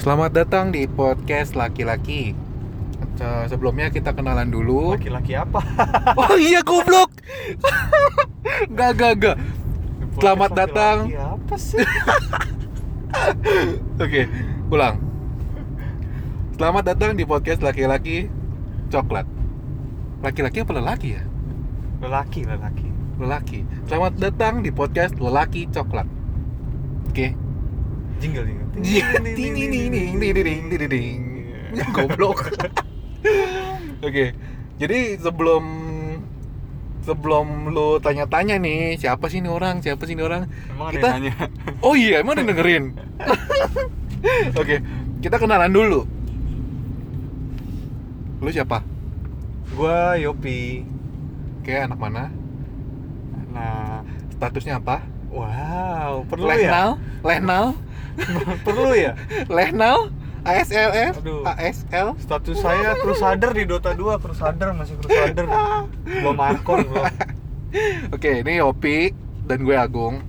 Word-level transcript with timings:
Selamat 0.00 0.32
datang 0.34 0.72
di 0.72 0.88
podcast 0.88 1.54
laki-laki. 1.54 2.34
Se- 3.14 3.46
Sebelumnya 3.52 3.92
kita 3.92 4.16
kenalan 4.16 4.48
dulu. 4.48 4.96
Laki-laki 4.96 5.36
apa? 5.36 5.60
Oh 6.20 6.36
iya 6.36 6.64
goblok. 6.64 7.12
Gak 8.76 8.90
gak 8.98 9.12
gak. 9.20 9.36
Selamat 10.18 10.50
Podcast 10.52 10.60
datang. 10.60 10.96
laki-laki 11.08 11.36
Apa 11.36 11.54
sih? 11.56 11.82
Oke, 14.02 14.22
ulang. 14.68 14.96
Selamat 16.56 16.84
datang 16.84 17.16
di 17.16 17.24
podcast 17.24 17.64
laki-laki 17.64 18.28
coklat. 18.88 19.24
Laki-laki 20.20 20.62
apa 20.62 20.72
lelaki 20.76 21.08
ya? 21.16 21.22
lelaki, 22.02 22.42
lelaki. 22.42 22.88
Lelaki. 23.22 23.60
Selamat 23.86 24.18
datang 24.18 24.60
di 24.60 24.74
podcast 24.74 25.14
lelaki 25.16 25.70
coklat. 25.70 26.08
Oke. 27.08 27.32
Jingle, 28.22 28.46
jingle. 28.48 28.68
Ding 29.26 29.34
ding 29.34 29.52
ding 29.52 29.68
ding 29.68 29.90
ding 29.90 30.14
ding 30.14 30.34
ding 30.38 30.62
ding 30.70 30.88
ding. 30.88 31.20
Goblok. 31.96 32.54
Oke. 34.06 34.24
Jadi 34.78 35.18
sebelum 35.18 35.64
sebelum 37.02 37.46
lu 37.68 37.98
tanya-tanya 37.98 38.56
nih, 38.56 38.94
siapa 38.94 39.26
sih 39.26 39.42
ini 39.42 39.50
orang? 39.50 39.82
Siapa 39.82 40.06
sih 40.06 40.14
ini 40.14 40.22
orang? 40.22 40.46
Emang 40.70 40.86
ada 40.88 40.94
Kita- 40.94 41.08
yang 41.08 41.18
nanya? 41.18 41.34
Oh 41.82 41.94
iya, 41.98 42.22
emang 42.22 42.38
ada 42.38 42.46
dengerin. 42.46 42.94
Oke, 44.54 44.78
kita 45.18 45.34
kenalan 45.34 45.74
dulu. 45.74 46.06
Lu 48.38 48.50
siapa? 48.50 48.86
Gua 49.74 50.14
Yopi. 50.14 50.86
Oke, 51.58 51.74
anak 51.74 51.98
mana? 51.98 52.30
Nah, 53.50 54.02
Statusnya 54.32 54.78
apa? 54.78 55.02
wow, 55.32 56.28
perlu 56.28 56.44
Lehnal? 56.44 57.00
Lehnal? 57.24 57.72
perlu 58.66 58.92
ya? 58.94 59.16
Lehnal? 59.48 60.12
ASLF? 60.42 61.22
Aduh. 61.22 61.46
ASL? 61.46 62.18
Status 62.18 62.58
saya 62.58 62.98
Crusader 62.98 63.54
di 63.54 63.62
Dota 63.62 63.94
2, 63.94 64.18
Crusader 64.18 64.74
masih 64.74 64.98
Crusader. 64.98 65.46
Belum 66.02 66.38
Arkon 66.38 66.82
belum. 66.82 67.04
Oke, 68.14 68.42
ini 68.42 68.58
Yopi 68.58 69.14
dan 69.46 69.62
gue 69.62 69.76
Agung. 69.78 70.20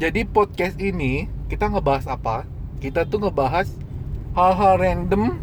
Jadi 0.00 0.24
podcast 0.24 0.78
ini 0.78 1.28
kita 1.50 1.66
ngebahas 1.68 2.06
apa? 2.08 2.46
Kita 2.78 3.04
tuh 3.04 3.26
ngebahas 3.26 3.68
hal-hal 4.32 4.80
random 4.80 5.36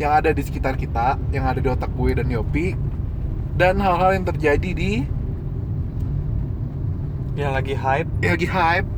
yang 0.00 0.12
ada 0.16 0.32
di 0.32 0.42
sekitar 0.42 0.74
kita, 0.80 1.20
yang 1.30 1.44
ada 1.44 1.60
di 1.60 1.68
otak 1.68 1.92
gue 1.94 2.16
dan 2.16 2.26
Yopi, 2.32 2.74
dan 3.60 3.76
hal-hal 3.76 4.16
yang 4.16 4.24
terjadi 4.24 4.70
di 4.72 4.92
Yang 7.36 7.52
lagi 7.52 7.74
hype 7.74 8.08
yang 8.18 8.32
lagi 8.32 8.48
hype, 8.48 8.88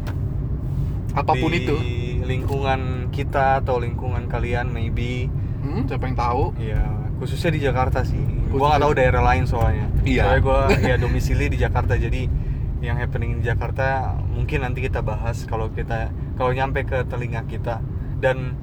apa 1.12 1.32
pun 1.32 1.50
di 1.50 1.58
itu. 1.60 1.76
lingkungan 2.22 2.80
kita 3.10 3.58
atau 3.58 3.78
lingkungan 3.78 4.26
kalian 4.26 4.68
maybe 4.68 5.26
Hmm, 5.58 5.82
siapa 5.84 6.06
yang 6.06 6.14
tahu? 6.14 6.54
ya 6.56 6.78
khususnya 7.18 7.50
di 7.50 7.60
Jakarta 7.60 8.06
sih 8.06 8.20
gua 8.48 8.70
nggak 8.70 8.80
tahu 8.80 8.92
daerah 8.94 9.22
lain 9.24 9.42
soalnya 9.42 9.90
Iya. 10.06 10.22
soalnya 10.22 10.40
gua 10.40 10.58
ya 10.70 10.94
domisili 10.96 11.50
di 11.50 11.58
Jakarta 11.58 11.98
jadi 11.98 12.30
yang 12.78 12.94
happening 12.94 13.42
di 13.42 13.44
Jakarta 13.44 14.14
mungkin 14.28 14.62
nanti 14.62 14.78
kita 14.80 15.02
bahas 15.02 15.42
kalau 15.42 15.66
kita 15.68 16.08
kalau 16.36 16.54
nyampe 16.54 16.84
ke 16.84 17.02
telinga 17.04 17.42
kita 17.44 17.82
dan 18.16 18.54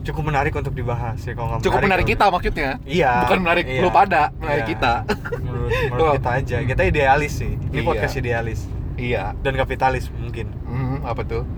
cukup 0.00 0.22
menarik 0.24 0.54
untuk 0.54 0.70
dibahas 0.72 1.18
ya 1.18 1.34
kalau 1.34 1.50
nggak 1.50 1.66
Cukup 1.66 1.82
menarik 1.82 2.06
kalau- 2.06 2.14
kita 2.14 2.24
maksudnya. 2.30 2.70
iya 2.86 3.12
Bukan 3.26 3.38
menarik 3.42 3.64
iya. 3.66 3.82
lu 3.82 3.90
pada, 3.90 4.22
menarik 4.38 4.62
Iya. 4.62 4.70
kita. 4.70 4.92
menurut, 5.40 5.70
menurut 5.90 6.12
kita 6.14 6.30
aja 6.32 6.56
kita 6.64 6.82
idealis 6.84 7.32
sih 7.34 7.52
ini 7.66 7.74
Iya. 7.76 7.84
podcast 7.84 8.14
idealis 8.14 8.60
Iya. 9.00 9.32
dan 9.40 9.56
kapitalis 9.56 10.12
mungkin. 10.12 10.52
Hmm, 10.68 11.00
apa 11.08 11.24
tuh? 11.24 11.48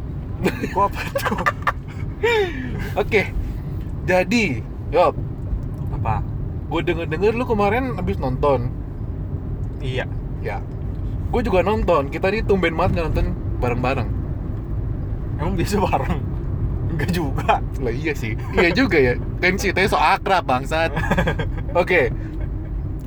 gua 0.70 0.86
apa 0.86 1.02
tuh? 1.18 1.42
Oke. 3.02 3.34
Jadi, 4.06 4.62
Yop, 4.94 5.14
apa? 5.94 6.22
Gue 6.70 6.80
denger-denger 6.86 7.34
lu 7.34 7.44
kemarin 7.46 7.98
habis 7.98 8.18
nonton. 8.22 8.70
Iya. 9.82 10.06
Ya. 10.42 10.62
Gue 11.34 11.42
juga 11.42 11.66
nonton. 11.66 12.10
Kita 12.10 12.30
nih 12.30 12.46
tumben 12.46 12.78
banget 12.78 12.98
nggak 12.98 13.06
nonton 13.10 13.26
bareng-bareng. 13.58 14.08
Emang 15.42 15.54
bisa 15.58 15.82
bareng? 15.82 16.22
Enggak 16.92 17.10
juga. 17.10 17.58
Lah 17.80 17.94
iya 17.94 18.12
sih. 18.14 18.36
Iya 18.54 18.70
juga 18.74 18.98
ya. 19.00 19.14
Kan 19.40 19.58
ceritanya 19.58 19.88
so 19.90 19.98
akrab 19.98 20.46
bangsat. 20.46 20.92
Oke. 21.82 22.12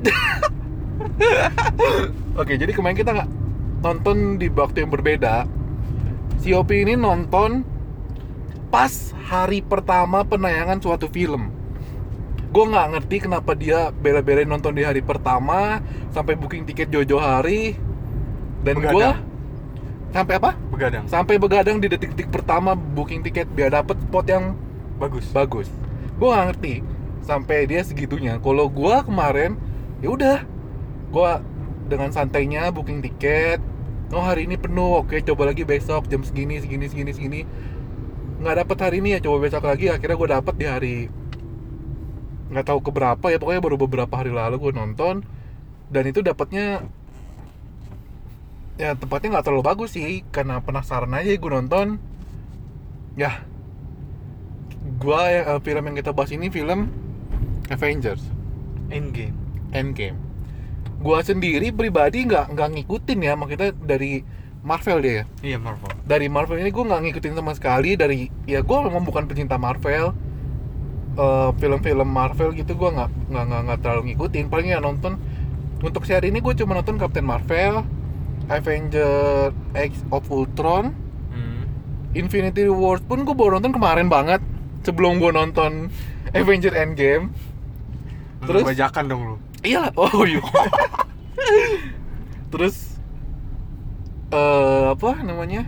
Oke 2.40 2.52
jadi 2.60 2.72
kemarin 2.76 2.96
kita 2.98 3.16
nggak 3.16 3.30
nonton 3.84 4.40
di 4.40 4.48
waktu 4.52 4.84
yang 4.84 4.92
berbeda 4.92 5.46
si 6.40 6.52
Opi 6.54 6.86
ini 6.86 6.94
nonton 6.94 7.64
pas 8.70 9.14
hari 9.26 9.64
pertama 9.64 10.22
penayangan 10.22 10.78
suatu 10.78 11.08
film. 11.10 11.50
Gue 12.54 12.64
nggak 12.70 12.88
ngerti 12.96 13.16
kenapa 13.26 13.52
dia 13.52 13.90
bela-belain 13.90 14.48
nonton 14.48 14.72
di 14.72 14.86
hari 14.86 15.02
pertama 15.02 15.82
sampai 16.14 16.38
booking 16.38 16.64
tiket 16.64 16.88
jojo 16.88 17.18
hari 17.20 17.76
dan 18.62 18.80
gue 18.80 19.08
sampai 20.14 20.34
apa? 20.38 20.50
Begadang. 20.72 21.04
Sampai 21.10 21.36
begadang 21.36 21.76
di 21.82 21.90
detik-detik 21.90 22.32
pertama 22.32 22.72
booking 22.72 23.20
tiket 23.26 23.50
biar 23.52 23.74
dapet 23.74 23.98
spot 24.08 24.26
yang 24.30 24.54
bagus. 24.96 25.26
Bagus. 25.34 25.68
Gue 26.16 26.32
nggak 26.32 26.46
ngerti. 26.54 26.74
Sampai 27.26 27.66
dia 27.66 27.82
segitunya. 27.82 28.38
Kalau 28.38 28.70
gue 28.70 28.96
kemarin 29.04 29.58
ya 30.00 30.08
udah. 30.14 30.38
Gue 31.12 31.32
dengan 31.86 32.10
santainya 32.10 32.68
booking 32.74 33.00
tiket. 33.00 33.62
Oh 34.10 34.22
hari 34.22 34.46
ini 34.46 34.58
penuh. 34.58 35.02
Oke 35.02 35.22
coba 35.22 35.50
lagi 35.50 35.62
besok 35.62 36.10
jam 36.10 36.22
segini 36.26 36.58
segini 36.58 36.86
segini 36.90 37.10
segini. 37.14 37.40
Nggak 38.42 38.66
dapet 38.66 38.76
hari 38.82 38.96
ini 39.02 39.18
ya 39.18 39.20
coba 39.22 39.46
besok 39.46 39.66
lagi. 39.66 39.90
Akhirnya 39.90 40.18
gue 40.18 40.28
dapet 40.30 40.54
di 40.58 40.66
hari 40.66 40.96
nggak 42.50 42.66
tahu 42.66 42.78
keberapa 42.82 43.26
ya. 43.30 43.38
Pokoknya 43.38 43.62
baru 43.62 43.76
beberapa 43.78 44.14
hari 44.18 44.30
lalu 44.34 44.58
gue 44.58 44.72
nonton. 44.74 45.22
Dan 45.90 46.02
itu 46.10 46.22
dapatnya 46.22 46.82
ya 48.76 48.92
tempatnya 48.98 49.38
nggak 49.38 49.46
terlalu 49.46 49.64
bagus 49.64 49.94
sih. 49.94 50.26
Karena 50.34 50.58
penasaran 50.62 51.14
aja 51.14 51.30
gue 51.30 51.50
nonton. 51.50 52.02
Ya 53.16 53.42
yang 55.06 55.46
eh, 55.50 55.60
film 55.66 55.82
yang 55.90 55.96
kita 55.98 56.10
bahas 56.14 56.30
ini 56.34 56.50
film 56.50 56.90
Avengers. 57.70 58.22
Endgame. 58.90 59.34
Endgame 59.74 60.25
gua 61.06 61.22
sendiri 61.22 61.70
pribadi 61.70 62.26
nggak 62.26 62.50
nggak 62.50 62.68
ngikutin 62.74 63.18
ya 63.22 63.32
maksudnya 63.38 63.70
dari 63.78 64.26
Marvel 64.66 64.98
dia 64.98 65.12
ya 65.14 65.24
iya 65.54 65.58
Marvel 65.62 65.94
dari 66.02 66.26
Marvel 66.26 66.58
ini 66.58 66.74
gua 66.74 66.84
nggak 66.90 67.02
ngikutin 67.06 67.34
sama 67.38 67.54
sekali 67.54 67.94
dari 67.94 68.26
ya 68.50 68.66
gua 68.66 68.82
memang 68.90 69.06
bukan 69.06 69.30
pecinta 69.30 69.54
Marvel 69.54 70.10
Eh, 71.16 71.50
film-film 71.56 72.12
Marvel 72.12 72.52
gitu 72.52 72.76
gua 72.76 72.92
nggak 72.92 73.10
nggak 73.32 73.60
nggak 73.64 73.78
terlalu 73.80 74.12
ngikutin 74.12 74.52
paling 74.52 74.68
ya 74.68 74.84
nonton 74.84 75.16
untuk 75.80 76.04
seri 76.04 76.28
ini 76.28 76.44
gue 76.44 76.52
cuma 76.60 76.76
nonton 76.76 77.00
Captain 77.00 77.24
Marvel 77.24 77.88
Avenger 78.52 79.48
X 79.72 80.04
of 80.12 80.28
Ultron 80.28 80.92
hmm. 81.32 81.64
Infinity 82.12 82.68
Wars 82.68 83.00
pun 83.00 83.24
gue 83.24 83.32
baru 83.32 83.56
nonton 83.56 83.72
kemarin 83.72 84.12
banget 84.12 84.44
sebelum 84.84 85.16
gue 85.16 85.32
nonton 85.32 85.88
Avenger 86.36 86.76
Endgame. 86.76 87.32
Terus? 88.44 88.60
Terus 88.60 88.76
bajakan 88.76 89.04
dong 89.08 89.22
lu 89.24 89.36
Iya, 89.66 89.90
oh 89.92 90.22
iya. 90.22 90.38
Terus 92.48 92.96
eh 94.28 94.84
apa 94.88 95.10
namanya? 95.20 95.66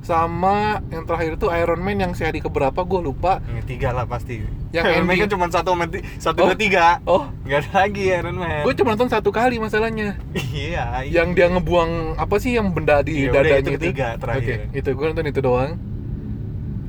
Sama 0.00 0.80
yang 0.88 1.04
terakhir 1.04 1.36
itu 1.36 1.46
Iron 1.50 1.80
Man 1.80 2.00
yang 2.00 2.12
seri 2.12 2.40
keberapa 2.40 2.82
gue 2.82 3.00
lupa. 3.02 3.44
Yang 3.46 3.66
tiga 3.68 3.92
lah 3.92 4.04
pasti 4.04 4.40
Yang 4.72 4.84
Iron 4.90 5.06
Man 5.06 5.16
kan 5.18 5.28
cuma 5.28 5.46
satu 5.46 5.70
satu 6.16 6.38
Oh. 6.40 6.46
dua 6.48 6.56
tiga 6.56 6.86
Oh, 7.04 7.24
Gak 7.44 7.68
ada 7.68 7.84
lagi 7.84 8.08
Iron 8.08 8.36
Man 8.36 8.64
gue 8.64 8.74
cuma 8.74 8.92
nonton 8.92 9.08
satu 9.08 9.28
kali 9.28 9.60
masalahnya. 9.60 10.16
Iya 10.34 11.04
Yang 11.04 11.28
dia 11.36 11.46
ngebuang 11.48 11.92
apa 12.16 12.36
sih 12.36 12.56
yang 12.56 12.72
benda 12.72 13.00
di 13.00 13.28
Iya, 13.28 13.32
dadanya 13.32 13.60
itu 13.62 13.70
ketiga 13.76 14.08
terakhir. 14.16 14.68
Oke, 14.68 14.78
itu 14.78 14.88
gue 14.90 15.06
nonton 15.06 15.26
itu 15.28 15.40
doang. 15.40 15.72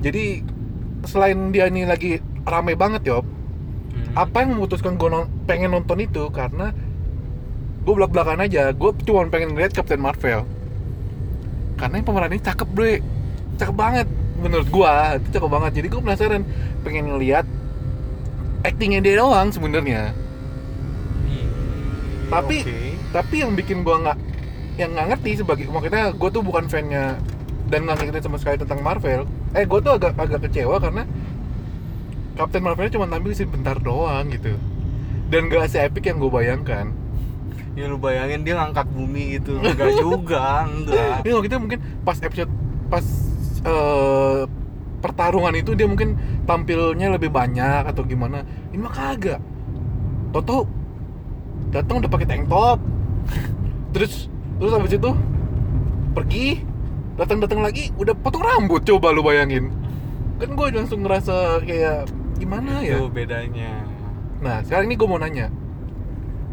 Jadi 0.02 0.24
selain 1.04 1.52
dia 1.52 1.68
ini 1.68 1.84
lagi 1.84 2.18
rame 2.42 2.74
banget 2.74 3.06
Yop, 3.06 3.26
Hmm. 3.92 4.16
apa 4.16 4.44
yang 4.44 4.56
memutuskan 4.56 4.96
gue 4.96 5.10
pengen 5.44 5.72
nonton 5.72 6.00
itu? 6.00 6.32
Karena 6.32 6.72
gue 7.82 7.94
belak 7.94 8.12
belakan 8.12 8.44
aja. 8.44 8.72
Gue 8.72 8.96
cuma 9.04 9.28
pengen 9.28 9.52
ngeliat 9.52 9.72
Captain 9.72 10.00
Marvel. 10.00 10.48
Karena 11.76 11.94
yang 12.00 12.08
pemerannya 12.08 12.40
cakep 12.40 12.70
bro 12.72 12.94
cakep 13.60 13.76
banget 13.76 14.08
menurut 14.40 14.68
gue 14.68 14.92
itu 15.20 15.28
cakep 15.36 15.50
banget. 15.50 15.72
Jadi 15.82 15.88
gue 15.90 16.02
penasaran. 16.02 16.44
Pengen 16.82 17.12
ngeliat 17.12 17.46
actingnya 18.62 19.02
dia 19.02 19.20
doang 19.20 19.50
sebenarnya. 19.50 20.14
Hmm. 21.26 21.48
tapi- 22.30 22.62
Oke. 22.64 22.80
tapi 23.12 23.36
yang 23.42 23.52
bikin 23.58 23.82
gue 23.82 23.96
nggak 23.98 24.18
yang 24.80 24.96
nggak 24.96 25.08
ngerti 25.14 25.44
sebagai 25.44 25.68
maksudnya 25.68 26.16
gue 26.16 26.30
tuh 26.32 26.42
bukan 26.42 26.66
fannya 26.72 27.20
dan 27.68 27.84
nggak 27.84 27.98
ngikutin 28.00 28.24
sama 28.24 28.38
sekali 28.40 28.56
tentang 28.56 28.80
Marvel. 28.80 29.28
Eh 29.52 29.68
gue 29.68 29.80
tuh 29.82 29.92
agak 29.92 30.16
agak 30.16 30.48
kecewa 30.48 30.80
karena 30.80 31.04
Captain 32.36 32.64
Marvelnya 32.64 32.94
cuma 32.96 33.08
tampil 33.12 33.36
sebentar 33.36 33.76
doang 33.78 34.32
gitu. 34.32 34.56
Dan 35.32 35.48
gak 35.48 35.72
se-epic 35.72 36.04
yang 36.12 36.20
gue 36.20 36.32
bayangkan. 36.32 36.92
Ya 37.72 37.88
lu 37.88 37.96
bayangin 37.96 38.44
dia 38.44 38.60
ngangkat 38.60 38.88
bumi 38.92 39.40
gitu. 39.40 39.56
Enggak 39.64 39.96
juga, 39.96 40.68
enggak 40.68 41.24
Ini 41.24 41.32
waktu 41.32 41.48
itu 41.48 41.56
mungkin 41.56 41.80
pas 42.04 42.20
episode 42.20 42.52
pas 42.92 43.06
eh, 43.64 44.44
pertarungan 45.00 45.56
itu 45.56 45.72
dia 45.74 45.88
mungkin 45.88 46.20
tampilnya 46.44 47.16
lebih 47.16 47.32
banyak 47.32 47.88
atau 47.88 48.04
gimana. 48.04 48.44
Ini 48.76 48.80
mah 48.84 48.92
kagak. 48.92 49.40
Toto 50.36 50.68
datang 51.72 52.04
udah 52.04 52.12
pakai 52.12 52.28
tank 52.28 52.44
top. 52.52 52.80
Terus 53.96 54.28
terus 54.60 54.72
habis 54.76 54.92
itu 54.92 55.12
pergi 56.12 56.60
datang 57.16 57.40
datang 57.40 57.64
lagi 57.64 57.96
udah 57.96 58.12
potong 58.20 58.44
rambut 58.44 58.84
coba 58.84 59.16
lu 59.16 59.24
bayangin. 59.24 59.72
Kan 60.44 60.60
gue 60.60 60.68
langsung 60.76 61.08
ngerasa 61.08 61.64
kayak 61.64 62.12
gimana 62.42 62.82
ya? 62.82 62.98
itu 62.98 63.06
bedanya. 63.14 63.86
Nah 64.42 64.66
sekarang 64.66 64.90
ini 64.90 64.96
gue 64.98 65.08
mau 65.08 65.22
nanya. 65.22 65.48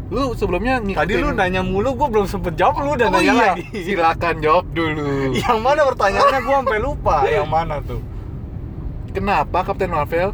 Lu 0.09 0.33
sebelumnya 0.33 0.81
ngikutin 0.81 1.05
tadi 1.05 1.13
lu 1.21 1.29
nanya 1.37 1.61
mulu 1.61 1.93
gue 1.93 2.07
belum 2.09 2.25
sempet 2.25 2.57
jawab 2.57 2.81
lu 2.81 2.97
udah 2.97 3.07
Oh 3.09 3.13
nanya 3.13 3.33
iya, 3.33 3.45
lagi. 3.53 3.65
silakan 3.89 4.35
jawab 4.41 4.65
dulu. 4.73 5.33
Yang 5.37 5.59
mana 5.61 5.81
pertanyaannya? 5.85 6.39
Gue 6.45 6.55
sampai 6.61 6.79
lupa 6.81 7.15
yang 7.29 7.49
mana 7.49 7.75
tuh. 7.81 8.01
Kenapa 9.13 9.65
Captain 9.65 9.89
Marvel 9.89 10.33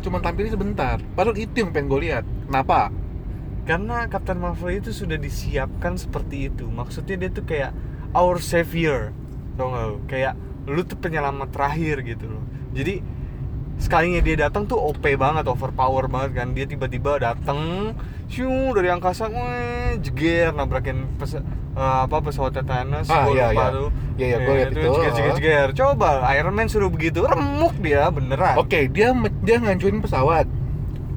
cuma 0.00 0.20
tampilnya 0.20 0.52
sebentar? 0.56 0.96
Padahal 1.16 1.36
itu 1.36 1.52
yang 1.52 1.72
pengen 1.72 1.88
gue 1.92 2.00
lihat. 2.08 2.24
Kenapa? 2.48 2.92
Karena 3.66 4.06
Captain 4.06 4.38
Marvel 4.38 4.78
itu 4.78 4.94
sudah 4.94 5.18
disiapkan 5.18 5.98
seperti 5.98 6.48
itu. 6.52 6.68
Maksudnya 6.68 7.16
dia 7.18 7.30
tuh 7.32 7.44
kayak 7.44 7.72
our 8.14 8.38
savior. 8.38 9.10
Tau 9.58 9.72
gak 9.72 9.84
lu? 9.90 9.98
Kayak 10.06 10.34
lu 10.68 10.80
tuh 10.86 10.96
penyelamat 11.00 11.50
terakhir 11.50 12.04
gitu 12.04 12.30
loh. 12.30 12.44
Jadi 12.76 13.00
sekalinya 13.76 14.18
dia 14.18 14.36
datang 14.38 14.64
tuh 14.64 14.76
OP 14.76 15.04
banget 15.14 15.44
overpower 15.44 16.06
banget 16.06 16.30
kan. 16.34 16.48
Dia 16.50 16.64
tiba-tiba 16.64 17.18
datang 17.18 17.92
shoo 18.26 18.72
dari 18.72 18.88
angkasa 18.88 19.26
weh, 19.26 20.00
jeger 20.00 20.50
nabrakin 20.50 21.06
pes- 21.14 21.38
eh, 21.38 21.42
apa 22.02 22.18
pesawatnya 22.18 22.62
Thanos 22.62 23.06
Ah, 23.06 23.28
iya, 23.28 23.50
iya. 23.50 23.66
tuh. 23.70 23.88
Iya, 24.16 24.26
iya, 24.26 24.36
gua 24.38 24.48
Eh, 24.48 24.56
liat 24.56 24.70
itu. 24.70 24.80
jeger, 24.82 25.12
jeger, 25.12 25.34
jeger. 25.36 25.68
coba 25.74 26.10
Iron 26.32 26.52
Man 26.52 26.66
suruh 26.66 26.88
begitu 26.88 27.22
remuk 27.22 27.76
dia 27.78 28.08
beneran. 28.08 28.56
Oke 28.56 28.88
dia 28.88 29.12
me- 29.12 29.34
dia 29.40 29.56
ngancurin 29.56 30.00
pesawat. 30.00 30.48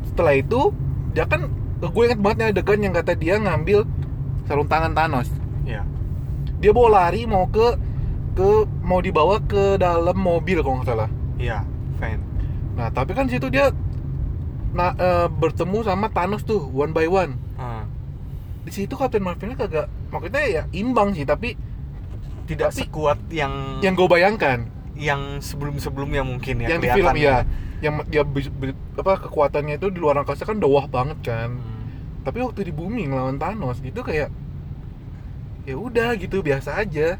Setelah 0.05 0.35
itu 0.35 0.69
dia 1.09 1.25
kan 1.25 1.47
gue 1.79 2.03
inget 2.03 2.19
banget 2.19 2.37
nih 2.37 2.47
adegan 2.51 2.79
yang 2.81 2.91
kata 2.91 3.15
dia 3.15 3.35
ngambil 3.35 3.87
sarung 4.43 4.67
tangan 4.67 4.91
Thanos. 4.91 5.31
Ya 5.63 5.87
dia 6.55 6.69
bawa 6.69 6.89
lari 7.01 7.23
mau 7.23 7.47
ke 7.47 7.79
ke 8.35 8.49
mau 8.79 8.99
dibawa 8.99 9.39
ke 9.41 9.75
dalam 9.75 10.13
mobil 10.13 10.59
kalau 10.59 10.77
nggak 10.77 10.87
salah. 10.87 11.09
Iya 11.35 11.63
fan 11.97 12.19
nah 12.79 12.87
tapi 12.87 13.11
kan 13.11 13.27
situ 13.27 13.51
dia 13.51 13.75
nah, 14.71 14.95
eh, 14.95 15.27
bertemu 15.27 15.83
sama 15.83 16.07
Thanos 16.07 16.47
tuh 16.47 16.63
one 16.71 16.95
by 16.95 17.11
one. 17.11 17.35
Ah. 17.59 17.83
di 18.63 18.71
situ 18.71 18.95
Captain 18.95 19.19
Marvelnya 19.19 19.59
kagak 19.59 19.87
maksudnya 20.07 20.43
ya 20.47 20.63
imbang 20.71 21.11
sih 21.11 21.27
tapi 21.27 21.59
tidak 22.47 22.71
Tapi- 22.71 22.79
sekuat 22.87 23.19
yang 23.29 23.83
yang 23.83 23.93
gue 23.93 24.07
bayangkan. 24.07 24.65
Yang 24.99 25.47
sebelum-sebelumnya 25.53 26.23
mungkin 26.27 26.59
ya 26.59 26.75
yang 26.75 26.81
di 26.83 26.89
film 26.91 27.15
ya. 27.15 27.43
Yang 27.79 27.95
dia 28.11 28.23
apa 28.99 29.13
kekuatannya 29.27 29.79
itu 29.79 29.87
di 29.91 29.99
luar 29.99 30.19
angkasa 30.23 30.43
kan 30.43 30.59
wah 30.63 30.87
banget 30.87 31.19
kan. 31.23 31.51
Hmm. 31.55 31.77
tapi 32.19 32.43
waktu 32.43 32.67
di 32.67 32.73
bumi 32.75 33.07
ngelawan 33.09 33.39
Thanos 33.39 33.79
itu 33.79 34.03
kayak 34.03 34.27
ya 35.63 35.75
udah 35.79 36.13
gitu 36.19 36.43
biasa 36.43 36.83
aja. 36.83 37.15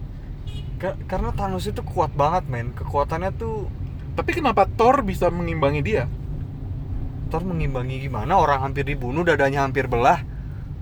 Ka- 0.75 0.99
karena 1.07 1.31
Thanos 1.31 1.65
itu 1.65 1.79
kuat 1.81 2.11
banget 2.13 2.45
men. 2.51 2.75
Kekuatannya 2.75 3.31
tuh 3.39 3.71
tapi 4.19 4.35
kenapa 4.35 4.67
Thor 4.67 4.99
bisa 5.07 5.31
mengimbangi 5.31 5.79
dia? 5.79 6.03
Thor 7.31 7.47
mengimbangi 7.47 8.03
gimana? 8.03 8.35
Orang 8.35 8.67
hampir 8.67 8.83
dibunuh 8.83 9.23
dadanya 9.23 9.63
hampir 9.63 9.87
belah. 9.87 10.19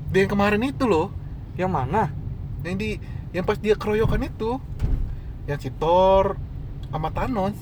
Dia 0.10 0.26
yang 0.26 0.32
kemarin 0.34 0.66
itu 0.66 0.90
loh. 0.90 1.14
Yang 1.54 1.72
mana? 1.78 2.10
Yang 2.66 2.76
di 2.82 2.90
yang 3.38 3.46
pas 3.46 3.62
dia 3.62 3.78
keroyokan 3.78 4.26
itu. 4.26 4.58
Yang 5.46 5.70
si 5.70 5.70
Thor 5.78 6.42
sama 6.90 7.14
Thanos. 7.14 7.54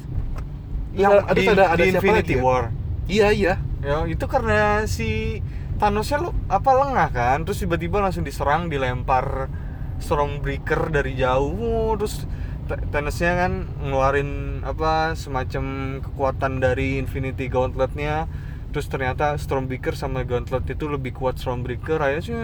Yang 0.96 1.28
ada, 1.28 1.36
di, 1.36 1.44
ada, 1.52 1.66
ada 1.76 1.84
di 1.84 1.92
siapa 1.92 2.00
Infinity 2.00 2.24
lagi 2.24 2.36
ya? 2.40 2.46
War. 2.48 2.66
Iya 3.12 3.28
iya. 3.36 3.54
Ya 3.84 3.96
itu 4.08 4.26
karena 4.32 4.88
si 4.88 5.44
Thanosnya 5.76 6.24
lo 6.24 6.32
apa 6.48 6.72
lengah 6.72 7.10
kan? 7.12 7.38
Terus 7.44 7.60
tiba-tiba 7.68 8.00
langsung 8.00 8.24
diserang 8.24 8.72
dilempar 8.72 9.52
Stormbreaker 10.00 10.88
dari 10.88 11.20
jauh 11.20 12.00
terus 12.00 12.24
Thanosnya 12.66 13.32
kan 13.38 13.70
ngeluarin 13.86 14.62
apa 14.66 15.14
semacam 15.14 15.98
kekuatan 16.02 16.58
dari 16.58 16.98
Infinity 16.98 17.46
Gauntletnya. 17.46 18.26
Terus 18.74 18.92
ternyata 18.92 19.38
Stormbreaker 19.40 19.96
sama 19.96 20.26
Gauntlet 20.26 20.66
itu 20.68 20.90
lebih 20.90 21.16
kuat 21.16 21.40
Stormbreaker 21.40 22.02
akhirnya 22.02 22.24
sih, 22.26 22.36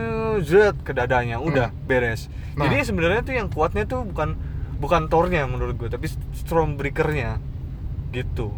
zet 0.46 0.78
ke 0.86 0.94
dadanya. 0.94 1.42
Udah 1.42 1.74
beres. 1.90 2.30
Nah. 2.56 2.70
jadi 2.70 2.86
sebenarnya 2.86 3.22
tuh 3.26 3.36
yang 3.36 3.50
kuatnya 3.50 3.84
tuh 3.90 4.06
bukan 4.08 4.38
bukan 4.80 5.12
Thornya 5.12 5.44
menurut 5.50 5.76
gue 5.76 5.90
tapi 5.90 6.08
Stormbreakernya. 6.38 7.42
Gitu. 8.14 8.54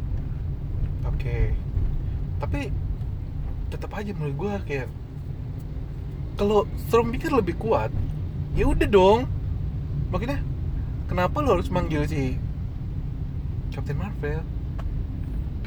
Oke. 1.07 1.55
Tapi 2.43 2.69
tetap 3.73 3.89
aja 3.97 4.13
menurut 4.13 4.35
gua 4.37 4.53
kayak 4.61 4.85
kalau 6.37 6.69
Stormbreaker 6.85 7.33
lebih 7.33 7.55
kuat 7.57 7.89
ya 8.53 8.69
udah 8.69 8.85
dong. 8.85 9.25
Makanya 10.13 10.52
kenapa 11.13 11.37
lo 11.39 11.49
harus 11.53 11.69
manggil 11.69 12.09
si 12.09 12.41
Captain 13.69 13.93
Marvel 13.95 14.41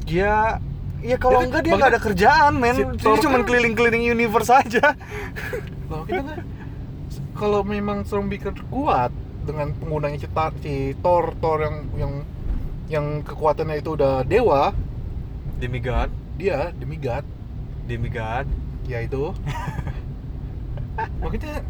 Ya, 0.03 0.63
ya 1.03 1.19
kalau 1.19 1.43
enggak 1.43 1.63
dia 1.63 1.75
nggak 1.75 1.91
ada 1.91 1.99
kerjaan, 1.99 2.59
men. 2.59 2.75
si 2.75 2.83
Dia 2.95 3.19
cuma 3.19 3.43
kan- 3.43 3.47
keliling-keliling 3.47 4.07
universe 4.07 4.55
aja. 4.55 4.95
Loh, 5.87 6.07
kita 6.07 6.23
kan 6.23 6.39
kalau 7.35 7.67
memang 7.67 8.07
Stormbreaker 8.07 8.55
kuat 8.71 9.11
dengan 9.43 9.75
penggunanya 9.75 10.15
si, 10.17 10.31
si 10.63 10.75
Thor 11.03 11.35
Thor 11.37 11.59
yang 11.59 11.77
yang 11.95 12.13
yang 12.87 13.07
kekuatannya 13.23 13.83
itu 13.83 13.99
udah 13.99 14.23
dewa 14.23 14.71
Demigod, 15.59 16.07
dia 16.39 16.71
demigod 16.73 17.27
demigod. 17.87 18.47
ya 18.85 19.03
itu 19.03 19.35
makanya 21.21 21.67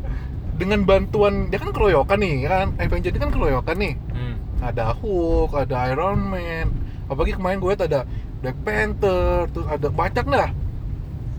dengan 0.57 0.81
bantuan 0.83 1.47
dia 1.47 1.57
kan 1.57 1.71
keroyokan 1.71 2.19
nih 2.19 2.35
ya 2.43 2.49
kan 2.51 2.67
Avenger 2.77 3.11
ini 3.11 3.21
kan 3.21 3.31
keroyokan 3.31 3.77
nih 3.77 3.95
Hmm. 4.11 4.37
ada 4.59 4.91
Hulk 4.91 5.53
ada 5.55 5.77
Iron 5.89 6.21
Man 6.27 6.67
apalagi 7.07 7.37
kemarin 7.37 7.61
gue 7.61 7.73
ada 7.73 8.09
Black 8.41 8.57
Panther 8.63 9.47
terus 9.47 9.67
ada 9.67 9.89
banyak 9.89 10.25
dah 10.25 10.51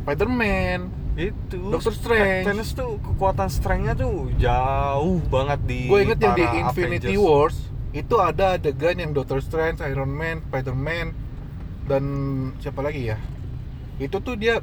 Spider-Man 0.04 0.80
Itu. 1.18 1.74
Doctor 1.74 1.90
Strange. 1.92 2.46
Thanos 2.46 2.72
tuh 2.72 3.02
kekuatan 3.02 3.50
strength-nya 3.50 3.98
tuh 3.98 4.30
jauh 4.38 5.18
banget 5.26 5.60
di 5.66 5.90
gue 5.90 6.00
inget 6.00 6.20
yang 6.22 6.38
di 6.38 6.46
Infinity 6.56 7.10
Avengers. 7.10 7.18
Wars 7.20 7.58
itu 7.90 8.16
ada 8.16 8.54
adegan 8.54 8.94
yang 8.94 9.12
Doctor 9.12 9.42
Strange, 9.42 9.82
Iron 9.82 10.08
Man, 10.08 10.46
Spider-Man 10.46 11.08
dan 11.90 12.04
siapa 12.60 12.80
lagi 12.80 13.10
ya 13.10 13.18
itu 13.98 14.22
tuh 14.22 14.38
dia 14.38 14.62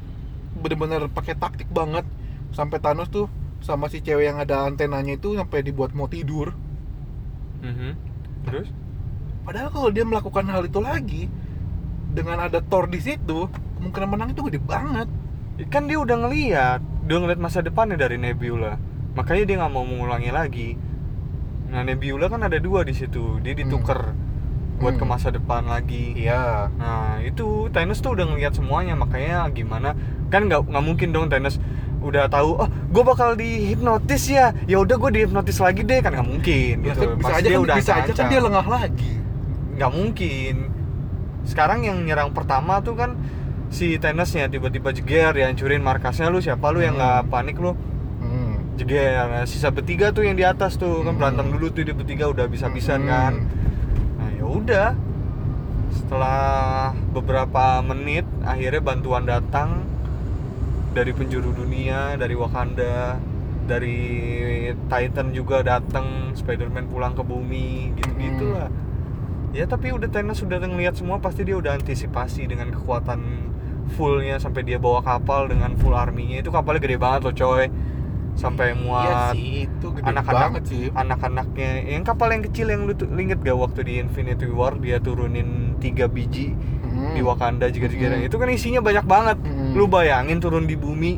bener-bener 0.55 1.11
pakai 1.11 1.35
taktik 1.35 1.67
banget 1.67 2.07
sampai 2.55 2.79
Thanos 2.79 3.11
tuh 3.11 3.27
sama 3.65 3.89
si 3.89 3.99
cewek 3.99 4.29
yang 4.29 4.37
ada 4.37 4.63
antenanya 4.63 5.17
itu 5.17 5.33
sampai 5.33 5.65
dibuat 5.65 5.97
mau 5.97 6.05
tidur 6.07 6.53
Mhm. 7.59 7.91
Terus? 8.45 8.69
padahal 9.43 9.73
kalau 9.73 9.89
dia 9.89 10.05
melakukan 10.05 10.45
hal 10.47 10.63
itu 10.65 10.81
lagi 10.81 11.33
dengan 12.13 12.45
ada 12.45 12.61
Thor 12.61 12.87
di 12.87 13.01
situ 13.01 13.49
kemungkinan 13.81 14.09
menang 14.09 14.31
itu 14.31 14.45
gede 14.45 14.61
banget 14.61 15.09
Kan 15.71 15.87
dia 15.87 16.03
udah 16.03 16.19
ngeliat, 16.19 16.83
udah 17.07 17.17
ngeliat 17.23 17.39
masa 17.39 17.63
depannya 17.63 17.95
dari 17.95 18.19
Nebula. 18.19 18.75
Makanya 19.15 19.47
dia 19.47 19.57
nggak 19.63 19.71
mau 19.71 19.87
mengulangi 19.87 20.35
lagi. 20.35 20.75
Nah 21.71 21.87
Nebula 21.87 22.27
kan 22.27 22.43
ada 22.43 22.59
dua 22.59 22.83
di 22.83 22.91
situ, 22.91 23.39
dia 23.39 23.55
ditukar 23.55 24.19
buat 24.83 24.99
ke 24.99 25.07
Hmm. 25.07 25.15
masa 25.15 25.31
depan 25.31 25.63
lagi. 25.71 26.11
iya 26.19 26.67
Nah 26.75 27.23
itu 27.23 27.71
Thanos 27.71 28.03
tuh 28.03 28.19
udah 28.19 28.35
ngeliat 28.35 28.59
semuanya 28.59 28.99
makanya 28.99 29.47
gimana 29.55 29.95
kan 30.27 30.51
nggak 30.51 30.67
nggak 30.67 30.83
mungkin 30.83 31.15
dong 31.15 31.31
Thanos 31.31 31.63
udah 32.05 32.29
tahu 32.29 32.61
oh 32.61 32.69
gue 32.69 33.03
bakal 33.03 33.33
dihipnotis 33.35 34.29
ya. 34.29 34.53
Ya 34.69 34.77
udah 34.79 34.97
gue 35.01 35.11
dihipnotis 35.11 35.57
lagi 35.59 35.81
deh. 35.83 36.05
Kan 36.05 36.13
nggak 36.13 36.29
mungkin 36.29 36.75
bisa, 36.85 36.93
gitu. 37.01 37.17
bisa 37.17 37.33
aja 37.33 37.41
dia 37.43 37.57
kan, 37.57 37.65
udah 37.65 37.77
bisa 37.81 37.93
aja 37.97 38.13
kan 38.13 38.27
dia 38.29 38.41
lengah 38.45 38.67
lagi. 38.69 39.13
Nggak 39.75 39.91
mungkin. 39.91 40.55
Sekarang 41.45 41.81
yang 41.83 41.99
nyerang 42.05 42.31
pertama 42.37 42.81
tuh 42.81 42.95
kan 42.97 43.17
si 43.73 43.99
Thanosnya 43.99 44.47
tiba-tiba 44.47 44.93
jeger 44.93 45.33
dihancurin 45.33 45.81
markasnya. 45.81 46.29
Lu 46.29 46.39
siapa? 46.39 46.69
Lu 46.71 46.79
yang 46.79 46.95
Hmm. 46.95 47.03
nggak 47.03 47.21
panik 47.33 47.57
lu? 47.59 47.73
Hmm. 48.21 48.77
jeger 48.77 49.31
nah, 49.31 49.47
sisa 49.47 49.71
bertiga 49.71 50.11
tuh 50.11 50.27
yang 50.27 50.37
di 50.37 50.45
atas 50.45 50.77
tuh. 50.77 51.03
Kan 51.03 51.15
Hmm. 51.15 51.21
berantem 51.21 51.47
dulu 51.49 51.73
tuh 51.73 51.83
dia 51.83 51.97
bertiga 51.97 52.29
udah 52.29 52.47
bisa-bisan 52.47 53.05
Hmm. 53.05 53.11
kan. 53.11 53.33
Nah 54.21 54.31
ya 54.31 54.45
udah. 54.45 54.89
Setelah 55.95 56.91
beberapa 57.15 57.79
menit 57.81 58.27
akhirnya 58.43 58.83
bantuan 58.83 59.23
datang 59.25 59.87
dari 60.95 61.11
penjuru 61.11 61.51
dunia, 61.51 62.15
dari 62.15 62.33
Wakanda, 62.33 63.19
dari 63.67 63.99
Titan 64.87 65.35
juga 65.35 65.61
datang, 65.61 66.33
Spider-Man 66.33 66.87
pulang 66.87 67.13
ke 67.13 67.21
bumi, 67.21 67.93
gitu-gitu 67.95 68.47
Hmm. 68.47 68.57
lah. 68.57 68.71
Ya 69.51 69.67
tapi 69.67 69.91
udah 69.91 70.07
Thanos 70.07 70.39
sudah 70.39 70.59
ngeliat 70.59 70.95
semua 70.95 71.19
pasti 71.19 71.43
dia 71.43 71.55
udah 71.55 71.75
antisipasi 71.75 72.47
dengan 72.47 72.71
kekuatan 72.71 73.21
fullnya 73.95 74.39
sampai 74.39 74.63
dia 74.63 74.79
bawa 74.79 74.99
kapal 74.99 75.47
dengan 75.47 75.77
full 75.77 75.95
arminya 75.95 76.41
itu 76.41 76.51
kapalnya 76.51 76.83
gede 76.83 76.97
banget 76.97 77.21
loh 77.23 77.35
coy 77.37 77.69
sampai 78.35 78.75
Iya 78.75 78.81
muat 78.83 79.35
sih, 79.39 79.71
itu 79.71 79.87
gede 79.95 80.11
anak-anak 80.11 80.43
banget 80.43 80.63
sih. 80.67 80.83
anak-anaknya 80.91 81.71
yang 81.87 82.03
kapal 82.03 82.35
yang 82.35 82.43
kecil 82.43 82.67
yang 82.67 82.83
lu 82.83 82.95
inget 83.15 83.39
gak 83.39 83.55
waktu 83.55 83.81
di 83.87 83.95
Infinity 84.03 84.51
War 84.51 84.75
dia 84.75 84.99
turunin 84.99 85.79
tiga 85.79 86.11
biji. 86.11 86.51
Di 87.15 87.23
Wakanda 87.23 87.67
juga 87.69 87.87
juga 87.87 88.07
Hmm. 88.13 88.27
itu 88.27 88.35
kan 88.35 88.49
isinya 88.49 88.81
banyak 88.81 89.05
banget 89.05 89.39
Hmm. 89.39 89.73
lu 89.73 89.87
bayangin 89.87 90.39
turun 90.39 90.65
di 90.65 90.75
bumi 90.75 91.17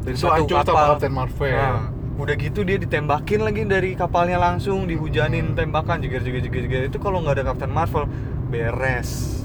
dari 0.00 0.14
Itu 0.14 0.26
satu 0.26 0.46
kapal 0.48 0.96
Captain 0.96 1.12
Marvel. 1.12 1.52
Nah, 1.52 1.90
udah 2.16 2.34
gitu 2.34 2.60
dia 2.62 2.76
ditembakin 2.76 3.40
lagi 3.40 3.64
dari 3.64 3.92
kapalnya 3.92 4.36
langsung 4.36 4.84
dihujanin 4.84 5.52
Hmm. 5.52 5.56
tembakan 5.56 5.98
juga 5.98 6.20
juga 6.20 6.38
juga 6.38 6.58
juga 6.58 6.76
itu 6.84 6.96
kalau 6.96 7.20
nggak 7.20 7.34
ada 7.34 7.44
Captain 7.46 7.68
Marvel 7.68 8.04
beres 8.46 9.42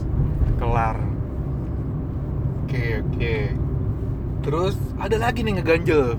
kelar 0.56 0.96
Oke, 2.66 3.00
oke. 3.00 3.36
Terus 4.42 4.74
ada 4.98 5.18
lagi 5.18 5.42
nih 5.42 5.54
ngeganjel. 5.56 6.18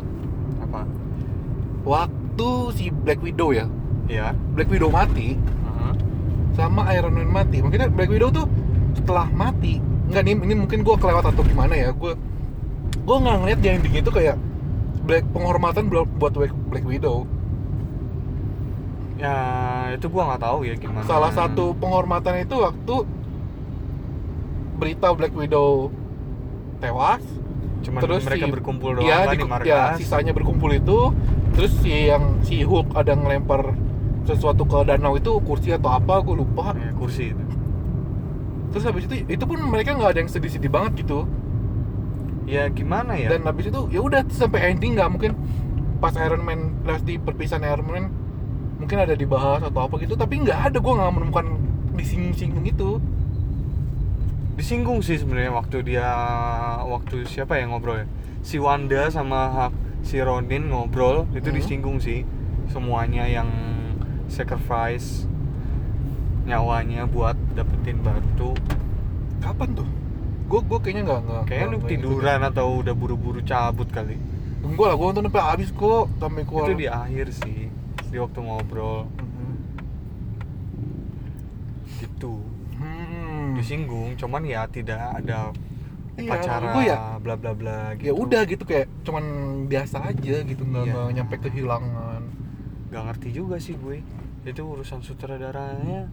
apa 0.58 0.82
Waktu 1.84 2.50
si 2.72 2.84
Black 2.88 3.20
Widow 3.20 3.50
ya. 3.50 3.66
ya 4.06 4.30
Black 4.54 4.66
Widow 4.66 4.88
mati 4.88 5.34
Heeh. 5.36 5.92
sama 6.52 6.86
Iron 6.92 7.12
Man 7.12 7.28
mati. 7.28 7.60
Makanya 7.60 7.86
Black 7.88 8.08
Widow 8.08 8.30
tuh 8.30 8.46
setelah 8.96 9.28
mati, 9.30 9.78
enggak 10.08 10.22
nih 10.24 10.32
ini 10.34 10.54
mungkin 10.56 10.80
gua 10.82 10.96
kelewat 10.96 11.24
atau 11.28 11.42
gimana 11.44 11.76
ya. 11.76 11.90
Gua 11.92 12.16
gua 13.04 13.16
nggak 13.22 13.36
ngeliat 13.44 13.58
di 13.60 13.88
gitu 14.00 14.10
kayak 14.10 14.36
Black 15.06 15.22
penghormatan 15.30 15.86
buat 15.86 16.08
buat 16.18 16.32
Black, 16.34 16.52
Black 16.72 16.86
Widow. 16.88 17.28
ya 19.16 19.32
itu 19.96 20.12
gua 20.12 20.28
nggak 20.28 20.44
tahu 20.44 20.68
ya 20.68 20.76
gimana 20.76 21.08
Salah 21.08 21.32
satu 21.32 21.72
penghormatan 21.80 22.44
itu 22.44 22.52
waktu 22.60 23.08
berita 24.76 25.08
Black 25.16 25.32
Widow 25.32 25.88
tewas, 26.84 27.24
cuman 27.80 28.00
terus 28.04 28.28
mereka 28.28 28.44
si- 28.44 28.52
berkumpul 28.52 28.90
doang 29.00 29.08
ya, 29.08 29.24
kan 29.24 29.32
di, 29.32 29.44
di 29.64 29.72
ya 29.72 29.96
sisanya 29.96 30.36
berkumpul 30.36 30.68
itu, 30.68 31.16
terus 31.56 31.72
si 31.80 32.12
yang 32.12 32.44
si 32.44 32.60
Hulk 32.60 32.92
ada 32.92 33.16
ngelempar 33.16 33.72
sesuatu 34.28 34.68
ke 34.68 34.84
danau 34.84 35.16
itu 35.16 35.32
kursi 35.40 35.72
atau 35.72 35.96
apa, 35.96 36.20
gue 36.20 36.36
lupa. 36.36 36.76
Ya, 36.76 36.92
kursi 36.92 37.32
itu 37.32 37.44
Terus 38.76 38.84
habis 38.84 39.08
itu 39.08 39.24
itu 39.24 39.44
pun 39.48 39.56
mereka 39.56 39.96
nggak 39.96 40.10
ada 40.12 40.20
yang 40.20 40.28
sedih-sedih 40.28 40.68
banget 40.68 41.00
gitu. 41.08 41.24
ya 42.44 42.68
gimana 42.68 43.16
ya? 43.16 43.32
Dan 43.32 43.48
habis 43.48 43.72
itu 43.72 43.88
ya 43.88 44.04
udah 44.04 44.20
sampai 44.28 44.76
ending 44.76 45.00
nggak 45.00 45.08
mungkin. 45.08 45.32
Pas 45.96 46.12
Iron 46.20 46.44
Man 46.44 46.76
pasti 46.84 47.16
perpisahan 47.16 47.64
Iron 47.64 47.88
Man 47.88 48.04
mungkin 48.76 49.00
ada 49.00 49.16
dibahas 49.16 49.64
atau 49.64 49.88
apa 49.88 49.96
gitu 50.04 50.12
tapi 50.20 50.44
nggak 50.44 50.68
ada 50.68 50.78
gue 50.78 50.92
nggak 50.92 51.12
menemukan 51.16 51.46
disinggung-singgung 51.96 52.68
itu. 52.68 53.00
Disinggung 54.60 55.00
sih 55.00 55.16
sebenarnya 55.16 55.56
waktu 55.56 55.80
dia 55.80 56.04
waktu 56.84 57.24
siapa 57.24 57.56
yang 57.56 57.72
ngobrol 57.72 58.04
ya? 58.04 58.06
Si 58.44 58.60
Wanda 58.60 59.08
sama 59.08 59.72
si 60.04 60.20
Ronin 60.20 60.68
ngobrol 60.68 61.24
itu 61.32 61.48
Hmm. 61.48 61.56
disinggung 61.56 61.98
sih. 61.98 62.28
Semuanya 62.68 63.24
yang 63.24 63.48
sacrifice 64.28 65.24
nyawanya 66.46 67.08
buat 67.10 67.34
dapetin 67.56 67.98
batu. 67.98 68.52
Kapan 69.38 69.68
tuh? 69.72 69.88
Gue 70.46 70.60
gue 70.62 70.78
kayaknya 70.78 71.02
nggak 71.04 71.20
nggak 71.22 71.42
kayaknya 71.44 71.66
lu 71.66 71.78
tiduran 71.82 72.40
atau 72.44 72.66
udah 72.78 72.92
buru-buru 72.92 73.40
cabut 73.40 73.88
kali. 73.88 74.14
Enggak 74.60 74.86
lah 74.86 74.94
gue 74.94 75.06
nonton 75.06 75.24
sampai 75.26 75.42
habis 75.44 75.68
kok 75.70 76.04
sampai 76.16 76.42
keluar. 76.42 76.66
Itu 76.66 76.74
di 76.76 76.86
akhir 76.86 77.26
sih 77.32 77.60
di 78.06 78.16
waktu 78.16 78.38
ngobrol. 78.38 79.08
Mhm. 79.12 79.52
gitu. 81.96 82.34
Hmm. 82.76 83.56
disinggung 83.56 84.12
cuman 84.14 84.44
ya 84.44 84.68
tidak 84.68 85.00
ada 85.16 85.48
Iya, 86.14 86.28
upacara 86.28 86.66
gua 86.70 86.82
ya- 86.82 87.16
bla 87.16 87.34
bla 87.34 87.52
bla 87.52 87.96
gitu. 87.96 88.04
ya 88.04 88.14
udah 88.14 88.40
gitu 88.44 88.64
kayak 88.64 88.84
cuman 89.00 89.24
biasa 89.66 90.04
aja 90.06 90.36
gitu 90.42 90.60
nggak 90.62 90.84
Iya. 90.84 90.92
nggak 90.92 91.08
nyampe 91.14 91.34
kehilangan. 91.40 92.20
Nggak 92.88 93.02
ngerti 93.02 93.28
juga 93.32 93.56
sih 93.56 93.72
gue 93.74 94.04
itu 94.44 94.60
urusan 94.62 95.00
sutradaranya 95.00 96.04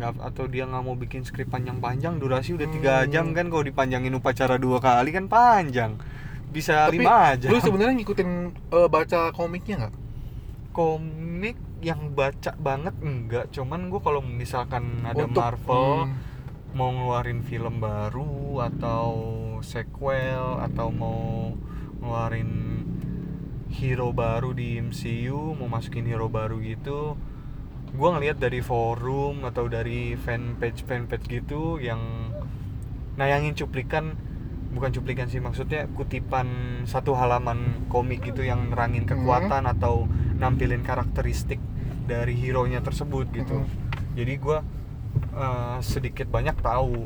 atau 0.00 0.44
dia 0.44 0.64
nggak 0.64 0.82
mau 0.82 0.94
bikin 0.94 1.22
skrip 1.22 1.48
panjang-panjang 1.48 2.16
durasi 2.16 2.52
udah 2.52 2.68
tiga 2.68 2.94
Hmm. 3.00 3.10
jam 3.10 3.26
kan 3.30 3.46
kalau 3.46 3.62
dipanjangin 3.62 4.12
upacara 4.12 4.56
dua 4.56 4.78
kali 4.78 5.10
kan 5.10 5.26
panjang 5.26 5.94
bisa 6.48 6.86
tapi 6.86 6.98
lima 6.98 7.32
aja 7.32 7.48
lu 7.48 7.58
sebenarnya 7.58 7.94
ngikutin 7.94 8.30
eh, 8.68 8.88
baca 8.88 9.30
komiknya 9.30 9.74
nggak 9.80 9.94
komik 10.70 11.54
yang 11.80 12.10
baca 12.10 12.54
banget 12.56 12.94
enggak 13.00 13.46
cuman 13.50 13.88
gue 13.88 14.00
kalau 14.00 14.20
misalkan 14.20 14.84
ada 15.02 15.22
Untuk- 15.22 15.38
Marvel 15.38 16.06
hmm. 16.06 16.14
mau 16.72 16.88
ngeluarin 16.88 17.40
film 17.42 17.78
baru 17.78 18.32
atau 18.62 19.06
sequel 19.60 20.62
atau 20.62 20.88
mau 20.88 21.52
ngeluarin 21.98 22.50
hero 23.70 24.10
baru 24.10 24.52
di 24.52 24.76
MCU 24.78 25.52
mau 25.54 25.66
masukin 25.66 26.04
hero 26.04 26.28
baru 26.28 26.60
gitu 26.60 27.16
gue 27.92 28.08
ngelihat 28.08 28.38
dari 28.38 28.60
forum 28.60 29.44
atau 29.44 29.68
dari 29.68 30.16
fanpage 30.16 30.82
fanpage 30.82 31.28
gitu 31.28 31.76
yang 31.76 32.00
nayangin 33.14 33.52
cuplikan 33.52 34.16
bukan 34.72 34.88
cuplikan 34.90 35.28
sih 35.28 35.36
maksudnya 35.38 35.84
kutipan 35.92 36.48
satu 36.84 37.12
halaman 37.12 37.58
komik 37.86 38.24
gitu 38.24 38.40
yang 38.40 38.72
nerangin 38.72 39.04
kekuatan 39.04 39.68
atau 39.68 40.08
nampilin 40.34 40.80
karakteristik 40.80 41.60
dari 42.02 42.32
hero 42.32 42.64
nya 42.64 42.80
tersebut 42.80 43.28
gitu 43.30 43.60
Mhm. 43.60 43.68
jadi 44.16 44.32
gue 44.34 44.58
eh, 45.34 45.76
sedikit 45.82 46.24
banyak 46.26 46.56
tahu 46.58 47.04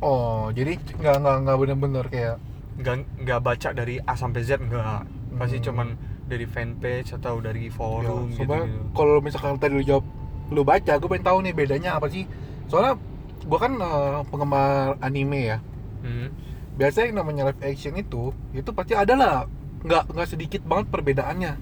oh 0.00 0.50
jadi 0.50 0.78
nggak 0.78 1.16
nggak 1.18 1.36
nggak 1.42 1.56
bener-bener 1.58 2.04
kayak 2.06 2.36
nggak 2.72 2.94
nggak 3.20 3.40
baca 3.40 3.68
dari 3.72 3.98
A 4.00 4.14
sampai 4.14 4.40
Z 4.40 4.62
nggak 4.62 5.02
pasti 5.36 5.58
Hmm. 5.58 5.66
cuman 5.66 5.88
dari 6.32 6.46
fanpage 6.48 7.12
atau 7.12 7.44
dari 7.44 7.68
forum 7.68 8.32
Ya, 8.32 8.40
gitu, 8.40 8.48
gitu. 8.48 8.80
kalau 8.96 9.20
misalkan 9.20 9.60
tadi 9.60 9.76
lu 9.76 9.84
jawab 9.84 10.04
lu 10.48 10.64
baca 10.64 10.92
gue 10.96 11.08
pengen 11.08 11.24
tahu 11.24 11.38
nih 11.44 11.52
bedanya 11.52 11.90
apa 12.00 12.08
sih. 12.08 12.24
Soalnya 12.68 12.96
gue 13.44 13.58
kan 13.60 13.72
eh, 13.76 14.20
penggemar 14.32 14.96
anime 15.04 15.40
ya. 15.52 15.58
Hmm. 16.02 16.34
biasanya 16.72 17.14
yang 17.14 17.18
namanya 17.22 17.42
live 17.52 17.62
action 17.62 17.94
itu 17.94 18.32
itu 18.56 18.70
pasti 18.72 18.96
ada 18.96 19.12
lah. 19.12 19.36
Nggak 19.84 20.08
nggak 20.08 20.28
sedikit 20.28 20.64
banget 20.64 20.88
perbedaannya. 20.88 21.52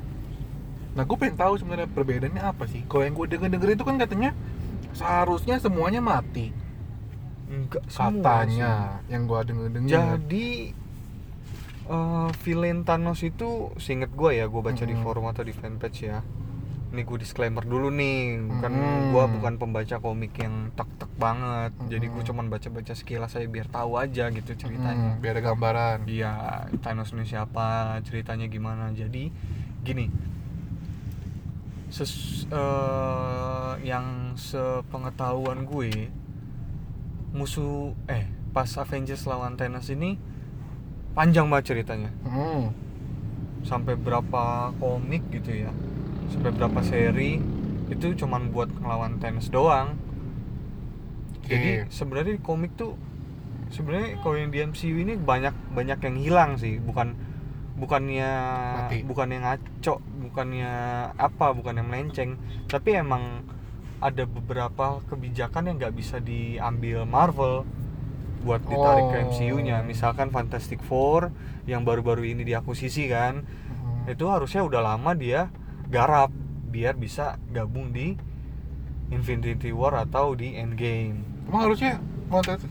Nah 0.94 1.02
gue 1.02 1.16
pengen 1.18 1.34
tahu 1.34 1.58
sebenarnya 1.58 1.90
perbedaannya 1.90 2.42
apa 2.42 2.64
sih. 2.70 2.86
Kalau 2.86 3.02
yang 3.02 3.18
gue 3.18 3.26
denger 3.26 3.50
denger 3.50 3.68
itu 3.74 3.84
kan 3.84 3.98
katanya 3.98 4.30
seharusnya 4.94 5.58
semuanya 5.58 5.98
mati. 5.98 6.54
Enggak 7.50 7.82
semua 7.90 8.46
katanya 8.46 9.02
yang 9.10 9.26
gue 9.26 9.40
denger 9.42 9.68
denger 9.74 9.90
Jadi 9.90 10.46
eh 11.90 12.28
villain 12.40 12.86
Thanos 12.86 13.20
itu 13.20 13.74
seinget 13.76 14.14
gue 14.14 14.30
ya, 14.32 14.46
gue 14.46 14.62
baca 14.62 14.84
di 14.84 14.94
Mhm. 14.94 15.02
forum 15.02 15.26
atau 15.26 15.42
di 15.42 15.50
fanpage 15.50 16.06
ya. 16.06 16.22
Ini 16.90 17.02
gue 17.02 17.18
disclaimer 17.18 17.62
dulu 17.62 17.86
nih, 17.88 18.38
bukan 18.46 18.72
Mhm. 18.74 19.10
gue 19.10 19.24
bukan 19.38 19.54
pembaca 19.56 19.96
komik 19.98 20.34
yang 20.36 20.74
tek-tek 20.74 21.10
banget. 21.16 21.70
Jadi 21.86 22.06
gue 22.06 22.22
cuman 22.24 22.46
baca-baca 22.46 22.94
sekilas 22.94 23.30
saya 23.30 23.46
biar 23.46 23.66
tahu 23.66 23.94
aja 23.96 24.26
gitu 24.28 24.54
ceritanya. 24.56 25.18
biar 25.18 25.38
ada 25.38 25.50
gambaran 25.50 26.06
Iya, 26.06 26.32
Thanos 26.78 27.10
ini 27.10 27.22
siapa, 27.24 27.98
ceritanya 28.02 28.46
gimana. 28.46 28.90
Jadi 28.90 29.30
gini, 29.82 30.10
ses, 31.90 32.10
eh, 32.46 33.72
yang 33.82 34.34
sepengetahuan 34.34 35.66
gue 35.66 36.10
musuh 37.30 37.94
eh 38.06 38.26
pas 38.50 38.66
Avengers 38.76 39.22
lawan 39.24 39.54
Thanos 39.54 39.86
ini 39.88 40.18
panjang 41.12 41.46
banget 41.46 41.74
ceritanya 41.74 42.10
Hmm. 42.22 42.70
sampai 43.60 43.94
berapa 43.94 44.72
komik 44.76 45.28
gitu 45.30 45.52
ya 45.60 45.72
sampai 46.28 46.50
berapa 46.50 46.80
seri 46.80 47.42
itu 47.88 48.14
cuman 48.16 48.48
buat 48.48 48.70
ngelawan 48.72 49.18
Thanos 49.18 49.48
doang 49.48 49.98
jadi 51.44 51.84
Oke. 51.84 51.92
sebenarnya 51.92 52.38
di 52.38 52.42
komik 52.42 52.72
tuh 52.74 52.94
sebenarnya 53.68 54.18
kalau 54.18 54.36
yang 54.36 54.50
di 54.50 54.58
MCU 54.60 54.96
ini 54.96 55.14
banyak 55.14 55.52
banyak 55.70 55.98
yang 56.00 56.16
hilang 56.16 56.50
sih 56.54 56.78
bukan 56.78 57.18
bukannya 57.74 58.30
Mati. 58.86 59.02
bukannya 59.02 59.38
ngaco 59.40 59.94
bukannya 60.22 60.72
apa 61.12 61.46
bukan 61.50 61.74
yang 61.74 61.88
melenceng 61.88 62.30
tapi 62.66 62.94
emang 62.94 63.42
ada 63.98 64.24
beberapa 64.24 65.00
kebijakan 65.06 65.66
yang 65.66 65.76
nggak 65.76 65.92
bisa 65.92 66.16
diambil 66.18 67.04
Marvel 67.04 67.66
buat 68.40 68.60
ditarik 68.62 69.06
ke 69.06 69.16
Oh. 69.16 69.24
MCU-nya 69.28 69.82
misalkan 69.82 70.28
Fantastic 70.28 70.80
Four 70.80 71.28
yang 71.64 71.84
baru-baru 71.84 72.24
ini 72.26 72.42
diakuisisi 72.42 73.06
kan 73.06 73.44
Hmm. 73.44 74.08
itu 74.08 74.24
harusnya 74.26 74.60
udah 74.60 74.80
lama 74.80 75.12
dia 75.12 75.52
garap 75.86 76.32
biar 76.66 76.94
bisa 76.94 77.36
gabung 77.50 77.90
di 77.90 78.16
Infinity 79.10 79.70
War 79.70 79.98
atau 79.98 80.32
di 80.32 80.54
Endgame. 80.54 81.20
Emang 81.44 81.66
harusnya 81.66 81.98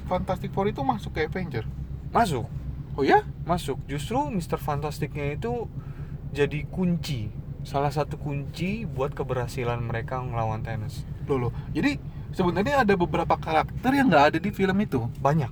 Fantastic- 0.07 0.55
Four 0.55 0.71
itu 0.71 0.79
masuk 0.81 1.11
ke 1.11 1.27
Avenger? 1.27 1.67
Masuk. 2.09 2.47
Oh 2.95 3.03
ya? 3.03 3.27
Masuk. 3.43 3.75
Justru 3.85 4.15
Mr. 4.31 4.55
Fantastic-nya 4.55 5.35
itu 5.35 5.67
jadi 6.31 6.63
kunci 6.65 7.27
salah 7.59 7.91
satu 7.91 8.15
kunci 8.15 8.87
buat 8.87 9.11
keberhasilan 9.11 9.83
mereka 9.83 10.23
ngelawan 10.23 10.63
Thanos. 10.63 11.03
Loh 11.27 11.37
loh. 11.37 11.51
Jadi 11.69 11.99
sebenarnya 12.31 12.87
ada 12.87 12.95
beberapa 12.95 13.35
karakter 13.35 13.91
yang 13.91 14.07
nggak 14.07 14.25
ada 14.31 14.39
di 14.39 14.49
film 14.49 14.79
itu? 14.79 15.11
Banyak 15.19 15.51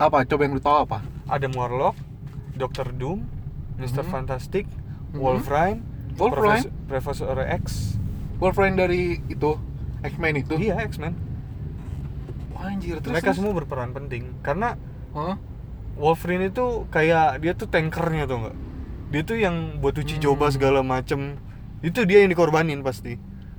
apa 0.00 0.24
coba 0.24 0.40
yang 0.42 0.56
lu 0.56 0.62
tahu 0.62 0.78
apa 0.80 0.98
ada 1.28 1.46
Warlock, 1.46 1.94
Doctor 2.56 2.90
Doom, 2.90 3.22
Mr. 3.76 4.02
Mhm. 4.02 4.10
Fantastic, 4.10 4.64
Mhm. 5.12 5.20
Wolverine, 5.20 5.80
Wolverine? 6.16 6.64
Profesor, 6.88 7.30
Profesor 7.30 7.54
X. 7.54 7.64
Wolverine 8.36 8.74
dari 8.74 9.02
itu 9.28 9.60
X-Men 10.00 10.34
itu 10.38 10.56
Iya, 10.56 10.80
X-Men. 10.82 11.12
Wah, 12.50 12.66
anjir 12.66 12.98
terus 12.98 13.12
Mereka 13.12 13.30
terus? 13.30 13.36
semua 13.38 13.52
berperan 13.54 13.92
penting 13.92 14.32
karena 14.40 14.74
Hah? 15.12 15.36
Wolverine 15.94 16.48
itu 16.48 16.88
kayak 16.88 17.38
dia 17.38 17.52
tuh 17.52 17.68
tankernya 17.68 18.24
tuh 18.24 18.36
enggak. 18.40 18.56
Dia 19.10 19.22
tuh 19.22 19.36
yang 19.36 19.56
buat 19.78 19.92
uji 19.92 20.16
Hmm. 20.16 20.24
coba 20.24 20.48
segala 20.48 20.80
macem 20.80 21.36
Itu 21.80 22.04
dia 22.04 22.20
yang 22.20 22.28
dikorbanin 22.28 22.80
pasti. 22.80 23.16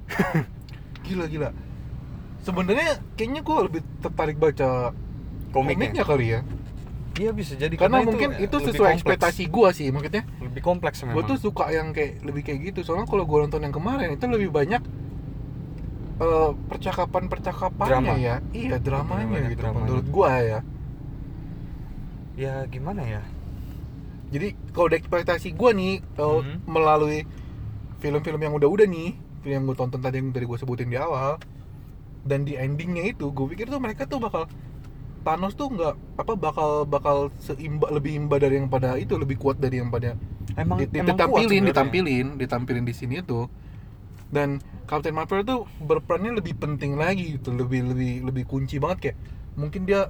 gila 1.01 1.25
gila 1.25 1.49
sebenarnya 2.39 3.01
kayaknya 3.13 3.41
gue 3.41 3.57
lebih 3.63 3.81
tertarik 3.99 4.37
baca 4.37 4.93
Komiknya. 5.51 5.91
komiknya 5.91 6.03
kali 6.03 6.27
ya 6.29 6.41
Iya 7.13 7.31
bisa 7.31 7.53
jadi 7.53 7.75
karena, 7.75 8.01
mungkin 8.01 8.31
eh, 8.33 8.47
itu 8.47 8.55
sesuai 8.57 8.71
kompleks. 8.71 8.97
ekspektasi 8.97 9.43
gue 9.45 9.69
sih 9.73 9.87
maksudnya 9.89 10.23
Lebih 10.39 10.61
kompleks 10.61 10.97
memang. 11.01 11.13
gue 11.13 11.23
tuh 11.27 11.37
suka 11.41 11.67
yang 11.69 11.91
kayak 11.91 12.19
lebih 12.21 12.41
kayak 12.41 12.59
gitu 12.65 12.79
soalnya 12.83 13.03
kalau 13.03 13.23
gue 13.23 13.37
nonton 13.37 13.59
yang 13.59 13.71
kemarin 13.71 14.09
itu 14.11 14.25
lebih 14.25 14.47
banyak 14.49 14.79
eh, 16.17 16.51
percakapan-percakapannya 16.65 17.99
Drama. 18.07 18.15
ya 18.17 18.35
iya 18.51 18.77
dramanya 18.77 19.49
gitu 19.49 19.59
dramanya. 19.59 19.83
menurut 19.83 20.07
gue 20.07 20.29
ya 20.45 20.59
ya 22.33 22.53
gimana 22.65 23.03
ya? 23.03 23.21
jadi 24.31 24.55
kalau 24.71 24.87
dari 24.87 24.99
ekspektasi 24.99 25.51
gue 25.51 25.71
nih 25.73 25.93
eh, 25.99 26.39
Mhm. 26.39 26.55
melalui 26.65 27.27
film-film 27.99 28.39
yang 28.39 28.53
udah-udah 28.55 28.87
nih 28.87 29.09
film 29.41 29.51
yang 29.53 29.65
gue 29.65 29.75
tonton 29.75 29.99
tadi 29.99 30.17
yang 30.17 30.31
dari 30.31 30.45
gue 30.45 30.55
sebutin 30.55 30.87
di 30.87 30.95
awal 30.95 31.35
dan 32.23 32.41
di 32.41 32.55
endingnya 32.55 33.03
itu 33.09 33.27
gue 33.27 33.45
pikir 33.47 33.67
tuh 33.67 33.77
mereka 33.77 34.05
tuh 34.05 34.17
bakal 34.17 34.47
Thanos 35.21 35.53
tuh 35.53 35.69
nggak 35.69 35.93
apa 36.17 36.33
bakal 36.33 36.69
bakal 36.83 37.17
seimba 37.37 37.87
lebih 37.89 38.15
imba 38.15 38.35
dari 38.35 38.57
yang 38.57 38.65
pada 38.65 38.97
itu 38.97 39.13
lebih 39.15 39.37
kuat 39.37 39.57
dari 39.57 39.77
yang 39.77 39.87
pada 39.87 40.17
Emang 40.53 40.81
di- 40.81 40.89
emang 40.91 41.13
kuat 41.13 41.15
ditampilin 41.15 41.45
sebenarnya. 41.47 41.69
ditampilin 41.69 42.27
ditampilin 42.35 42.83
di 42.83 42.93
sini 42.93 43.15
itu 43.17 43.45
dan 44.27 44.57
Captain 44.83 45.11
Marvel 45.11 45.43
tuh 45.43 45.59
berperannya 45.77 46.35
lebih 46.35 46.55
penting 46.55 46.95
lagi 46.95 47.35
gitu 47.35 47.51
lebih 47.51 47.85
lebih 47.87 48.11
lebih 48.23 48.43
kunci 48.45 48.75
banget 48.75 48.97
kayak 49.03 49.17
mungkin 49.53 49.85
dia 49.85 50.09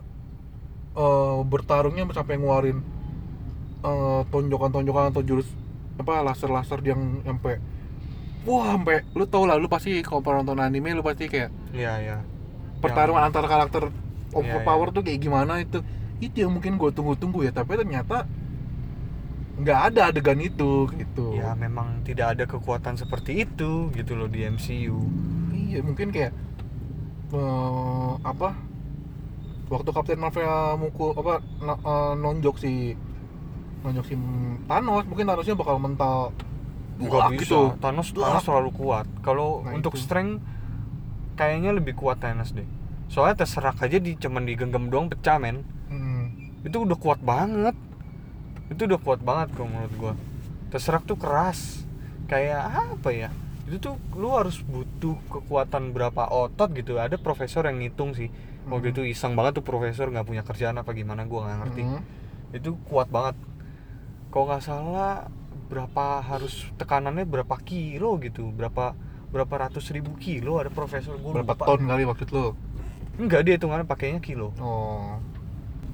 eh, 0.94 1.40
bertarungnya 1.44 2.08
sampai 2.08 2.36
ngeluarin 2.36 2.80
eh, 3.82 4.22
tonjokan-tonjokan 4.26 5.12
atau 5.12 5.22
jurus 5.22 5.48
apa 5.98 6.24
laser-laser 6.24 6.80
yang 6.84 7.02
sampai 7.22 7.60
wah 8.42 8.74
sampai 8.74 9.06
lu 9.12 9.26
tau 9.26 9.44
lah 9.44 9.54
lu 9.54 9.68
pasti 9.68 10.00
kalau 10.02 10.22
pernah 10.22 10.42
nonton 10.42 10.60
anime 10.60 10.94
lu 10.94 11.02
pasti 11.02 11.28
kayak 11.28 11.52
Iya, 11.72 11.94
iya. 12.00 12.18
pertarungan 12.80 13.22
antara 13.24 13.46
karakter 13.46 13.94
overpower 14.32 14.88
iya. 14.90 14.96
tuh 14.96 15.04
kayak 15.04 15.20
gimana 15.20 15.54
itu 15.60 15.80
itu 16.20 16.36
yang 16.42 16.54
mungkin 16.54 16.78
gue 16.78 16.90
tunggu-tunggu 16.92 17.44
ya 17.44 17.52
tapi 17.52 17.76
ternyata 17.76 18.26
nggak 19.58 19.80
ada 19.94 20.02
adegan 20.10 20.40
itu 20.42 20.90
gitu 20.96 21.38
Ya 21.38 21.54
memang 21.54 22.02
tidak 22.02 22.34
ada 22.38 22.44
kekuatan 22.50 22.98
seperti 22.98 23.46
itu 23.46 23.94
gitu 23.94 24.18
loh 24.18 24.26
di 24.26 24.42
MCU. 24.44 24.98
iya 25.54 25.80
mungkin 25.82 26.10
kayak 26.10 26.34
eh, 27.32 28.12
apa 28.24 28.58
waktu 29.70 29.90
Captain 29.90 30.20
Marvel 30.20 30.50
mukul 30.78 31.14
apa 31.16 31.40
eh, 31.62 32.14
nonjok 32.18 32.56
si 32.58 32.74
nonjok 33.82 34.06
si 34.06 34.16
Thanos 34.66 35.04
mungkin 35.06 35.26
Thanosnya 35.26 35.56
bakal 35.56 35.78
mental 35.78 36.34
Enggak 37.02 37.18
Wah, 37.18 37.30
bisa. 37.34 37.42
gitu 37.42 37.60
Thanos 37.82 38.08
Wah. 38.14 38.30
Thanos 38.30 38.46
terlalu 38.46 38.70
kuat. 38.78 39.08
Kalau 39.22 39.66
Nah, 39.66 39.74
untuk 39.74 39.98
itu. 39.98 40.06
strength 40.06 40.38
kayaknya 41.34 41.74
lebih 41.74 41.98
kuat 41.98 42.22
Thanos 42.22 42.54
deh. 42.54 42.68
Soalnya 43.12 43.44
terserak 43.44 43.76
aja 43.84 44.00
di 44.00 44.16
cuman 44.16 44.48
digenggam 44.48 44.88
doang 44.88 45.12
pecah 45.12 45.36
men. 45.36 45.68
Hmm. 45.92 46.32
Itu 46.64 46.88
udah 46.88 46.96
kuat 46.96 47.20
banget. 47.20 47.76
Itu 48.72 48.88
udah 48.88 49.00
kuat 49.04 49.20
banget 49.20 49.52
kalau 49.52 49.68
menurut 49.68 49.94
gua. 50.00 50.14
Terserak 50.72 51.04
tuh 51.04 51.20
keras. 51.20 51.84
Kayak 52.32 52.96
apa 52.96 53.12
ya? 53.12 53.30
Itu 53.68 53.84
tuh 53.84 53.96
lu 54.16 54.32
harus 54.32 54.64
butuh 54.64 55.20
kekuatan 55.28 55.92
berapa 55.92 56.24
otot 56.32 56.72
gitu. 56.72 56.96
Ada 56.96 57.20
profesor 57.20 57.68
yang 57.68 57.84
ngitung 57.84 58.16
sih. 58.16 58.32
Waktu 58.64 58.88
Hmm. 58.88 58.94
itu 58.96 59.02
iseng 59.12 59.36
banget 59.36 59.60
tuh 59.60 59.66
profesor 59.68 60.08
nggak 60.08 60.24
punya 60.24 60.48
kerjaan 60.48 60.80
apa 60.80 60.96
gimana 60.96 61.28
gua 61.28 61.52
nggak 61.52 61.60
ngerti. 61.68 61.82
Hmm. 61.84 62.02
Itu 62.56 62.80
kuat 62.88 63.12
banget. 63.12 63.36
Kalau 64.32 64.48
nggak 64.48 64.64
salah 64.64 65.28
berapa 65.68 66.20
harus 66.20 66.68
tekanannya 66.76 67.24
berapa 67.24 67.56
kilo 67.64 68.20
gitu 68.20 68.52
berapa 68.52 68.92
berapa 69.32 69.56
ratus 69.56 69.88
ribu 69.96 70.20
kilo 70.20 70.60
ada 70.60 70.68
profesor 70.68 71.16
gue 71.16 71.32
berapa 71.32 71.56
ton 71.56 71.80
kali 71.80 72.04
waktu 72.04 72.28
itu 72.28 72.52
enggak 73.18 73.42
dia 73.44 73.56
hitungannya 73.56 73.84
pakainya 73.84 74.20
kilo. 74.20 74.54
Oh. 74.58 75.20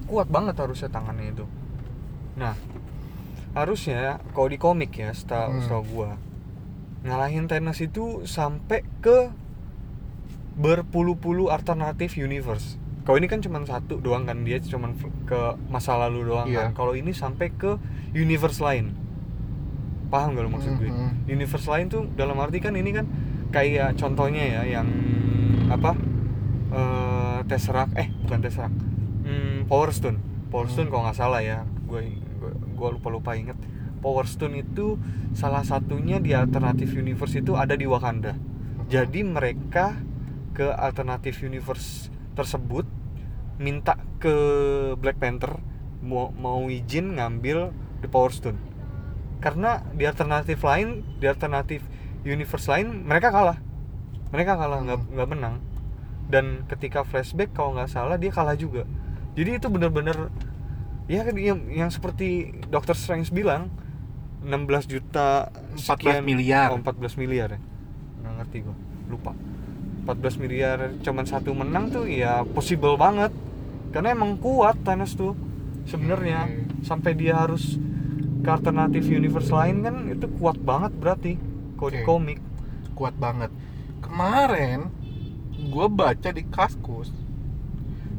Kuat 0.04 0.28
banget 0.28 0.54
harusnya 0.54 0.88
tangannya 0.88 1.32
itu. 1.32 1.44
Nah 2.36 2.54
harusnya 3.52 4.20
kalau 4.30 4.46
di 4.46 4.56
komik 4.56 4.92
ya 4.92 5.10
setahu 5.10 5.50
Hmm. 5.50 5.62
setahu 5.62 5.82
gua 5.88 6.10
ngalahin 7.00 7.46
Thanos 7.46 7.78
itu 7.78 8.22
sampai 8.22 8.82
ke 9.00 9.30
berpuluh-puluh 10.54 11.48
alternatif 11.48 12.18
universe. 12.18 12.74
Kalau 13.06 13.16
ini 13.16 13.24
kan 13.24 13.40
cuma 13.40 13.62
satu 13.62 13.96
doang 13.98 14.26
kan 14.26 14.42
dia 14.42 14.58
cuma 14.60 14.92
ke 15.24 15.40
masa 15.66 15.96
lalu 15.96 16.28
doang 16.28 16.46
Iya. 16.46 16.68
kan. 16.68 16.76
Kalau 16.76 16.92
ini 16.92 17.14
sampai 17.14 17.48
ke 17.50 17.78
universe 18.12 18.58
lain. 18.58 18.92
Paham 20.08 20.34
gak 20.34 20.44
lo 20.44 20.50
maksud 20.50 20.72
gue? 20.76 20.88
Mhm. 20.88 21.28
universe 21.28 21.68
lain 21.68 21.86
tuh 21.88 22.08
dalam 22.16 22.36
arti 22.36 22.58
kan 22.58 22.72
ini 22.72 22.90
kan 22.90 23.04
kayak 23.48 23.96
contohnya 23.96 24.40
ya 24.40 24.80
yang 24.80 24.88
apa 25.68 25.92
eh 26.68 27.07
Tesseract 27.48 27.96
eh 27.96 28.12
bukan 28.24 28.38
Tesseract. 28.44 28.78
Hmm, 29.24 29.64
Power 29.66 29.90
Stone. 29.90 30.18
Power 30.48 30.68
Stone 30.68 30.88
Hmm. 30.88 30.92
kalau 30.92 31.02
nggak 31.08 31.18
salah 31.18 31.40
ya. 31.40 31.64
Gue 31.88 32.20
gue 32.76 32.88
lupa 32.92 33.08
lupa 33.10 33.30
inget. 33.34 33.56
Power 33.98 34.28
Stone 34.30 34.54
itu 34.54 35.00
salah 35.34 35.66
satunya 35.66 36.22
di 36.22 36.30
alternatif 36.32 36.94
universe 36.94 37.40
itu 37.40 37.58
ada 37.58 37.74
di 37.74 37.88
Wakanda. 37.88 38.38
Jadi 38.86 39.26
mereka 39.26 39.98
ke 40.54 40.70
alternatif 40.70 41.42
universe 41.42 42.08
tersebut 42.32 42.86
minta 43.58 43.98
ke 44.22 44.32
Black 44.96 45.18
Panther 45.18 45.58
mau 45.98 46.30
mau 46.30 46.70
izin 46.70 47.18
ngambil 47.18 47.74
the 48.00 48.08
Power 48.08 48.30
Stone. 48.30 48.56
Karena 49.42 49.82
di 49.94 50.06
alternatif 50.06 50.62
lain 50.62 51.02
di 51.18 51.26
alternatif 51.26 51.82
universe 52.22 52.70
lain 52.70 53.02
mereka 53.04 53.34
kalah. 53.34 53.58
Mereka 54.30 54.54
kalah 54.54 54.78
nggak 54.84 54.98
Hmm. 54.98 55.10
nggak 55.14 55.28
menang 55.30 55.54
dan 56.28 56.64
ketika 56.68 57.02
flashback 57.04 57.52
kalau 57.56 57.76
nggak 57.76 57.88
salah 57.88 58.20
dia 58.20 58.28
kalah 58.32 58.54
juga. 58.54 58.84
Jadi 59.34 59.60
itu 59.60 59.68
bener-bener 59.72 60.28
ya 61.08 61.24
yang, 61.24 61.64
yang 61.72 61.90
seperti 61.90 62.52
Doctor 62.68 62.92
Strange 62.92 63.32
bilang 63.32 63.72
16 64.44 64.92
juta 64.92 65.48
14 65.74 66.22
miliar. 66.22 66.70
oh, 66.70 66.80
14 66.84 67.20
miliar 67.20 67.56
ya? 67.56 67.60
Nggak 68.22 68.32
ngerti 68.44 68.56
gua 68.62 68.76
lupa. 69.08 69.32
14 70.04 70.40
miliar 70.40 70.76
cuman 71.04 71.24
satu 71.28 71.52
menang 71.52 71.92
tuh 71.92 72.04
ya 72.08 72.44
possible 72.52 72.96
banget. 73.00 73.32
Karena 73.88 74.12
emang 74.12 74.36
kuat 74.36 74.76
Thanos 74.84 75.16
tuh 75.16 75.32
sebenarnya. 75.88 76.44
Oke. 76.46 76.66
sampai 76.78 77.10
dia 77.18 77.34
harus 77.34 77.74
ke 78.38 78.48
alternatif 78.48 79.10
universe 79.10 79.50
lain 79.50 79.82
kan 79.82 79.96
itu 80.14 80.30
kuat 80.38 80.54
banget 80.62 80.94
berarti 80.94 81.32
kalau 81.74 81.90
di 81.90 82.00
Oke. 82.02 82.06
komik. 82.06 82.38
Kuat 82.94 83.14
banget. 83.18 83.50
Kemarin 83.98 84.90
gue 85.68 85.86
baca 85.92 86.30
di 86.32 86.42
kaskus 86.48 87.12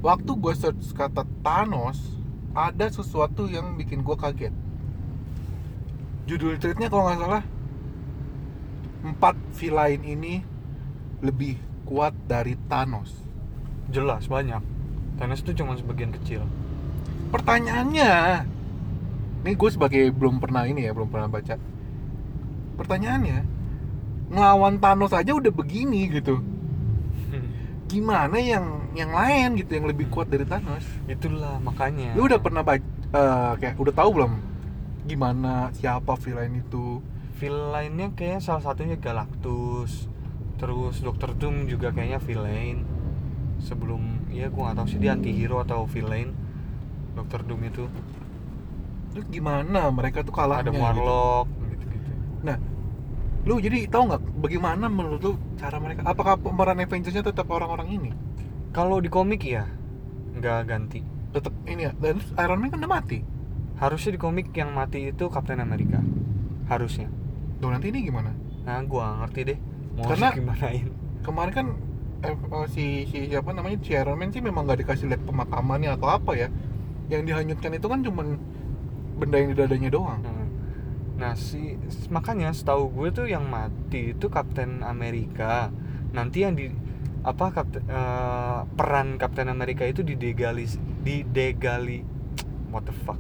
waktu 0.06 0.32
gue 0.38 0.54
search 0.54 0.94
kata 0.94 1.26
Thanos 1.42 1.98
ada 2.54 2.90
sesuatu 2.90 3.46
yang 3.46 3.78
bikin 3.78 4.02
gue 4.02 4.18
kaget. 4.18 4.54
Judul 6.26 6.62
tweetnya 6.62 6.90
kalau 6.90 7.10
nggak 7.10 7.20
salah 7.22 7.44
empat 9.00 9.36
villain 9.58 10.02
ini 10.06 10.46
lebih 11.26 11.58
kuat 11.90 12.14
dari 12.30 12.54
Thanos. 12.70 13.18
Jelas 13.90 14.30
banyak. 14.30 14.62
Thanos 15.18 15.42
itu 15.42 15.58
cuma 15.58 15.74
sebagian 15.74 16.14
kecil. 16.14 16.46
Pertanyaannya 17.34 18.46
ini 19.46 19.52
gue 19.56 19.70
sebagai 19.72 20.14
belum 20.14 20.38
pernah 20.38 20.70
ini 20.70 20.86
ya 20.86 20.92
belum 20.94 21.10
pernah 21.10 21.30
baca. 21.30 21.58
Pertanyaannya 22.78 23.40
ngelawan 24.30 24.78
Thanos 24.78 25.14
aja 25.14 25.34
udah 25.34 25.50
begini 25.50 26.06
gitu 26.14 26.59
gimana 27.90 28.38
yang 28.38 28.94
yang 28.94 29.10
lain 29.10 29.58
gitu 29.58 29.82
yang 29.82 29.90
lebih 29.90 30.08
kuat 30.14 30.30
dari 30.30 30.46
Thanos? 30.46 30.86
Itulah 31.10 31.58
makanya. 31.60 32.14
Lu 32.14 32.30
udah 32.30 32.38
pernah 32.38 32.62
baca 32.62 32.86
eh, 32.86 33.54
kayak 33.58 33.76
udah 33.82 33.94
tahu 33.98 34.10
belum 34.22 34.34
gimana 35.10 35.74
siapa 35.74 36.14
villain 36.22 36.54
itu? 36.62 37.02
Villainnya 37.42 38.14
kayaknya 38.14 38.42
salah 38.46 38.64
satunya 38.64 38.96
Galactus 39.02 40.06
terus 40.60 41.02
Doctor 41.02 41.34
Doom 41.34 41.66
juga 41.66 41.90
kayaknya 41.90 42.22
villain. 42.22 42.86
Sebelum 43.60 44.32
ya 44.32 44.48
gua 44.54 44.72
nggak 44.72 44.78
tahu 44.86 44.88
sih 44.94 45.00
dia 45.02 45.18
anti 45.18 45.34
hero 45.34 45.60
atau 45.66 45.90
villain 45.90 46.32
Doctor 47.18 47.42
Doom 47.44 47.62
itu. 47.66 47.90
Terus 49.10 49.26
gimana 49.34 49.90
mereka 49.90 50.22
tuh 50.22 50.32
kalahnya 50.32 50.70
ada 50.70 50.72
gitu. 50.72 50.84
Warlock 50.86 51.48
gitu? 51.74 51.86
gitu 51.90 52.12
nah 52.40 52.58
lu 53.50 53.58
jadi 53.58 53.90
tahu 53.90 54.14
nggak 54.14 54.22
bagaimana 54.46 54.86
menurut 54.86 55.22
lu 55.26 55.32
cara 55.58 55.82
mereka 55.82 56.06
apakah 56.06 56.38
pemeran 56.38 56.78
Avengersnya 56.86 57.26
tetap 57.26 57.50
orang-orang 57.50 57.90
ini 57.90 58.12
kalau 58.70 59.02
di 59.02 59.10
komik 59.10 59.42
ya 59.42 59.66
nggak 60.38 60.70
ganti 60.70 61.02
tetap 61.34 61.54
ini 61.66 61.90
ya 61.90 61.92
dan 61.98 62.22
Iron 62.38 62.62
Man 62.62 62.70
kan 62.70 62.86
udah 62.86 62.94
mati 63.02 63.26
harusnya 63.82 64.14
di 64.14 64.20
komik 64.22 64.54
yang 64.54 64.70
mati 64.78 65.10
itu 65.10 65.26
Captain 65.34 65.58
America 65.58 65.98
harusnya 66.70 67.10
Tuh 67.60 67.74
nanti 67.74 67.90
ini 67.90 68.06
gimana? 68.06 68.32
nah 68.64 68.86
gua 68.86 69.26
ngerti 69.26 69.40
deh 69.50 69.58
mau 69.98 70.06
Karena- 70.06 70.32
gimanain 70.38 70.88
Kemarin 71.20 71.52
kan 71.52 71.68
eh, 72.24 72.36
eh, 72.36 72.66
si 72.72 72.86
si 73.08 73.28
siapa 73.28 73.52
namanya 73.52 73.78
si 73.84 73.92
Iron 73.96 74.16
Man 74.16 74.32
sih 74.32 74.40
memang 74.40 74.66
nggak 74.68 74.88
dikasih 74.88 75.12
lihat 75.12 75.24
pemakamannya 75.28 76.00
atau 76.00 76.08
apa 76.10 76.32
ya. 76.36 76.48
Yang 77.12 77.22
dihanyutkan 77.34 77.72
itu 77.76 77.88
kan 77.92 78.00
cuman 78.06 78.28
benda 79.20 79.36
yang 79.36 79.50
di 79.52 79.58
dadanya 79.58 79.90
doang. 79.92 80.22
Hmm. 80.24 80.49
Nah, 81.20 81.36
si 81.36 81.76
makanya 82.08 82.56
setahu 82.56 82.90
gue 82.96 83.10
tuh 83.12 83.28
yang 83.28 83.44
mati 83.52 84.16
itu 84.16 84.32
Kapten 84.32 84.82
Amerika. 84.88 85.68
Nanti 86.16 86.48
yang 86.48 86.56
di 86.56 86.72
apa 87.20 87.52
kapten, 87.52 87.84
eh, 87.84 88.60
peran 88.80 89.20
Kapten 89.20 89.52
Amerika 89.52 89.84
itu 89.84 90.00
didegalis 90.08 90.80
didegali 91.04 92.00
what 92.72 92.88
the 92.88 92.96
fuck 93.04 93.20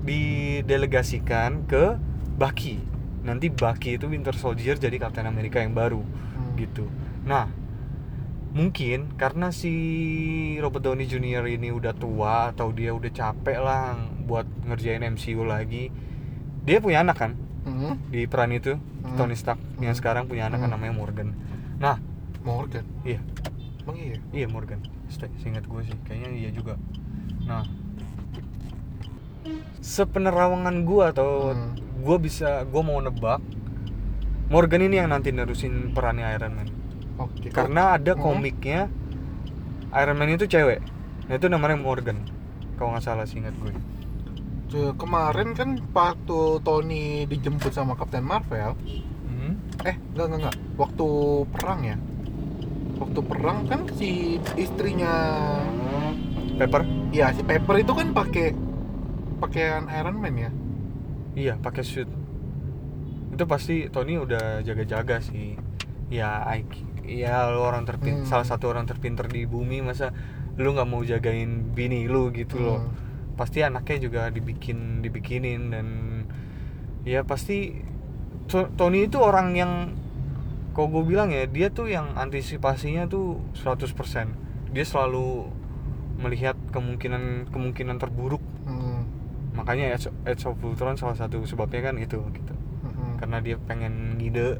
didelegasikan 0.00 1.68
ke 1.68 2.00
Bucky. 2.40 2.80
Nanti 3.26 3.52
Bucky 3.52 4.00
itu 4.00 4.08
Winter 4.08 4.32
Soldier 4.32 4.80
jadi 4.80 4.96
Kapten 4.96 5.28
Amerika 5.28 5.60
yang 5.60 5.76
baru 5.76 6.00
Hmm. 6.00 6.56
gitu. 6.56 6.88
Nah, 7.28 7.52
mungkin 8.56 9.12
karena 9.20 9.52
si 9.52 10.56
Robert 10.62 10.88
Downey 10.88 11.04
Jr. 11.04 11.44
ini 11.50 11.68
udah 11.68 11.92
tua 11.92 12.56
atau 12.56 12.72
dia 12.72 12.96
udah 12.96 13.12
capek 13.12 13.58
lah 13.60 14.00
buat 14.24 14.48
ngerjain 14.64 15.04
MCU 15.04 15.44
lagi. 15.44 15.92
Dia 16.68 16.78
punya 16.78 17.00
anak 17.00 17.16
kan 17.16 17.32
Hmm. 17.64 17.96
di 18.08 18.24
peran 18.24 18.52
itu 18.52 18.76
Hmm. 18.76 19.16
Tony 19.16 19.32
Stark 19.32 19.56
yang 19.78 19.90
Hmm. 19.90 19.98
sekarang 19.98 20.24
punya 20.24 20.46
anak 20.46 20.60
Hmm. 20.60 20.70
namanya 20.70 20.92
Morgan. 20.92 21.32
Nah, 21.76 21.96
Morgan. 22.40 22.84
iya, 23.02 23.20
Emang 23.82 23.96
iya. 23.96 24.16
iya 24.30 24.46
Morgan. 24.46 24.84
Seingat 25.08 25.64
gue 25.64 25.80
sih, 25.82 25.96
kayaknya 26.04 26.28
iya 26.30 26.50
juga. 26.50 26.76
Nah, 27.44 27.64
sepenerawangan 29.80 30.84
gue 30.84 31.04
atau 31.06 31.30
Hmm. 31.50 31.72
gue 31.98 32.16
bisa 32.18 32.62
gue 32.64 32.82
mau 32.82 33.00
nebak 33.00 33.40
Morgan 34.48 34.80
ini 34.80 34.96
yang 34.96 35.08
nanti 35.08 35.28
nerusin 35.28 35.92
perannya 35.92 36.24
Iron 36.30 36.52
Man. 36.54 36.68
Oke. 37.18 37.50
karena 37.50 37.98
ada 37.98 38.14
Hmm. 38.14 38.22
komiknya 38.22 38.86
Iron 39.90 40.16
Man 40.16 40.30
itu 40.30 40.46
cewek 40.46 40.78
nah 41.26 41.34
itu 41.34 41.50
namanya 41.50 41.74
Morgan 41.74 42.22
kalau 42.76 42.94
nggak 42.94 43.02
salah 43.02 43.26
sih 43.26 43.42
ingat 43.42 43.58
gue 43.58 43.74
kemarin 44.70 45.52
kan 45.52 45.80
waktu 45.88 46.38
Tony 46.60 47.04
dijemput 47.24 47.70
sama 47.70 47.94
Captain 47.94 48.20
Marvel, 48.20 48.76
Hmm. 49.24 49.56
eh 49.82 49.96
enggak 50.12 50.24
enggak 50.26 50.40
enggak, 50.42 50.56
waktu 50.76 51.06
perang 51.48 51.80
ya. 51.82 51.96
Waktu 52.98 53.20
perang 53.22 53.58
kan 53.64 53.80
si 53.94 54.36
istrinya 54.54 55.12
Pepper 56.54 56.82
ya 57.08 57.30
si 57.30 57.40
Pepper 57.40 57.78
itu 57.78 57.92
kan 57.92 58.10
pakai 58.10 58.50
pakaian 59.38 59.86
Iron 59.88 60.18
Man 60.18 60.34
ya. 60.36 60.50
iya 61.30 61.54
pakai 61.54 61.86
suit 61.86 62.10
itu 63.30 63.44
pasti 63.46 63.86
Tony 63.86 64.18
udah 64.18 64.58
jaga-jaga 64.60 65.22
sih 65.22 65.54
ya 66.10 66.42
I- 66.50 66.66
ya 67.06 67.46
lu 67.46 67.62
orang 67.62 67.86
terpin 67.86 68.16
Hmm. 68.16 68.26
salah 68.26 68.42
satu 68.42 68.66
orang 68.66 68.84
terpinter 68.84 69.24
di 69.24 69.46
bumi 69.46 69.78
masa 69.78 70.10
lu 70.56 70.74
nggak 70.74 70.84
mau 70.84 70.98
jagain 71.00 71.70
bini 71.70 72.04
lu 72.04 72.34
gitu 72.34 72.58
loh 72.58 72.82
Hmm. 72.82 73.07
Pasti 73.38 73.62
anaknya 73.62 73.96
juga 74.02 74.22
dibikin 74.28 74.98
dibikinin 74.98 75.70
dan 75.70 75.86
ya 77.06 77.22
pasti 77.22 77.86
To- 78.48 78.72
Tony 78.74 79.06
itu 79.06 79.20
orang 79.20 79.54
yang 79.54 79.72
kalau 80.72 80.90
gue 80.90 81.14
bilang 81.14 81.30
ya 81.30 81.44
dia 81.44 81.68
tuh 81.68 81.86
yang 81.86 82.16
antisipasinya 82.16 83.06
tuh 83.06 83.38
100% 83.54 83.94
dia 84.70 84.84
selalu 84.84 85.48
melihat 86.18 86.58
kemungkinan 86.68 87.48
kemungkinan 87.48 87.96
terburuk 87.96 88.42
Hmm. 88.66 89.06
makanya 89.54 89.94
Age, 89.94 90.10
Age 90.24 90.44
of 90.44 90.58
Ultron 90.58 90.98
salah 90.98 91.14
satu 91.14 91.40
sebabnya 91.44 91.88
kan 91.88 91.96
itu 91.96 92.18
gitu 92.34 92.54
Hmm. 92.82 93.16
karena 93.16 93.38
dia 93.38 93.56
pengen 93.58 94.18
ngide 94.18 94.58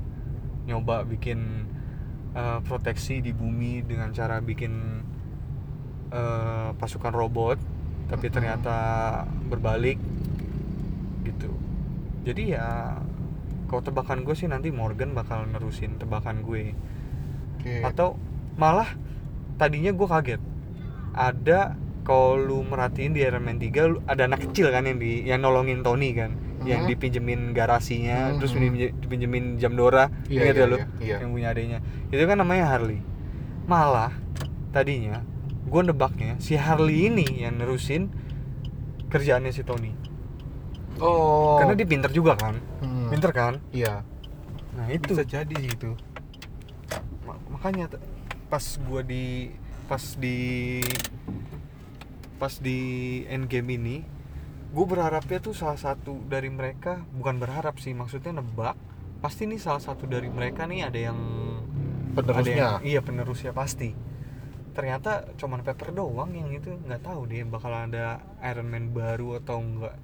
nyoba 0.64 1.02
bikin 1.02 1.66
uh, 2.32 2.60
proteksi 2.60 3.18
di 3.18 3.32
bumi 3.32 3.82
dengan 3.82 4.12
cara 4.12 4.38
bikin 4.38 5.00
uh, 6.12 6.76
pasukan 6.76 7.12
robot 7.12 7.56
tapi 8.08 8.26
ternyata 8.28 8.76
berbalik 9.46 10.00
gitu 11.22 11.52
jadi 12.24 12.42
ya 12.50 12.68
kalau 13.68 13.84
tebakan 13.84 14.24
gue 14.24 14.32
sih 14.32 14.48
nanti 14.48 14.72
Morgan 14.72 15.12
bakal 15.12 15.44
nerusin 15.44 15.96
tebakan 15.96 16.40
gue 16.40 16.72
Oke. 17.58 17.84
atau 17.84 18.16
malah 18.56 18.88
tadinya 19.54 19.92
gue 19.92 20.08
kaget 20.08 20.40
ada 21.12 21.76
kalau 22.02 22.40
lu 22.40 22.58
merhatiin 22.64 23.12
di 23.12 23.20
Iron 23.20 23.44
Man 23.44 23.60
3 23.60 23.68
lu- 23.84 24.00
ada 24.06 24.24
anak 24.24 24.48
kecil 24.48 24.72
kan 24.72 24.82
yang 24.82 24.96
di 24.96 25.22
yang 25.22 25.44
nolongin 25.44 25.84
Tony 25.84 26.16
kan 26.16 26.32
yang 26.64 26.84
Mhm. 26.84 26.90
dipinjemin 26.90 27.40
garasinya 27.52 28.32
terus 28.34 28.50
Mhm. 28.50 28.58
dipinje- 28.58 28.94
dipinjemin 28.98 29.44
jam 29.56 29.76
Dora 29.76 30.08
Iya, 30.26 30.48
ingat 30.48 30.54
iya, 30.54 30.64
ya 30.64 30.66
lu 30.66 30.76
iya, 30.76 30.86
iya. 30.98 31.16
yang 31.20 31.30
punya 31.30 31.48
adanya 31.52 31.78
itu 32.08 32.22
kan 32.24 32.36
namanya 32.36 32.64
Harley 32.66 33.04
malah 33.68 34.10
tadinya 34.70 35.20
gue 35.68 35.82
nebaknya 35.84 36.34
si 36.38 36.54
Harley 36.54 37.06
ini 37.06 37.26
yang 37.38 37.56
nerusin 37.56 38.08
kerjaannya 39.06 39.50
si 39.50 39.62
Tony 39.62 39.92
Oh. 40.98 41.56
karena 41.56 41.74
dia 41.74 41.86
pinter 41.86 42.10
juga 42.10 42.34
kan 42.34 42.58
Hmm. 42.80 43.06
pinter 43.08 43.30
kan 43.30 43.54
Iya. 43.70 44.02
nah 44.74 44.86
itu 44.88 45.12
Bisa 45.12 45.22
jadi 45.24 45.54
sih 45.54 45.70
itu. 45.70 45.94
Ma- 47.22 47.38
makanya 47.48 47.86
pas 48.48 48.64
gua 48.80 49.00
di 49.00 49.52
pas 49.84 50.02
di 50.14 50.80
pas 52.36 52.54
di 52.56 52.78
endgame 53.26 53.68
ini 53.72 53.96
gue 54.68 54.84
berharapnya 54.84 55.38
tuh 55.38 55.52
salah 55.52 55.76
satu 55.76 56.18
dari 56.24 56.48
mereka 56.48 57.02
bukan 57.10 57.36
berharap 57.36 57.76
sih 57.76 57.92
maksudnya 57.92 58.34
nebak 58.34 58.76
pasti 59.18 59.44
nih 59.44 59.56
salah 59.56 59.80
satu 59.80 60.04
dari 60.04 60.28
mereka 60.28 60.64
nih 60.64 60.82
ada 60.82 60.98
yang 61.00 61.18
ada 62.10 62.20
Penerusnya. 62.22 62.54
yang- 62.54 62.82
iya 62.82 63.00
penerusnya 63.00 63.50
pasti 63.50 63.94
ternyata 64.78 65.26
cuman 65.34 65.66
Pepper 65.66 65.90
doang 65.90 66.30
yang 66.30 66.54
itu 66.54 66.70
nggak 66.86 67.02
tahu 67.02 67.26
deh 67.26 67.42
bakal 67.42 67.74
ada 67.74 68.22
Iron 68.46 68.70
Man 68.70 68.94
baru 68.94 69.42
atau 69.42 69.58
enggak 69.58 69.98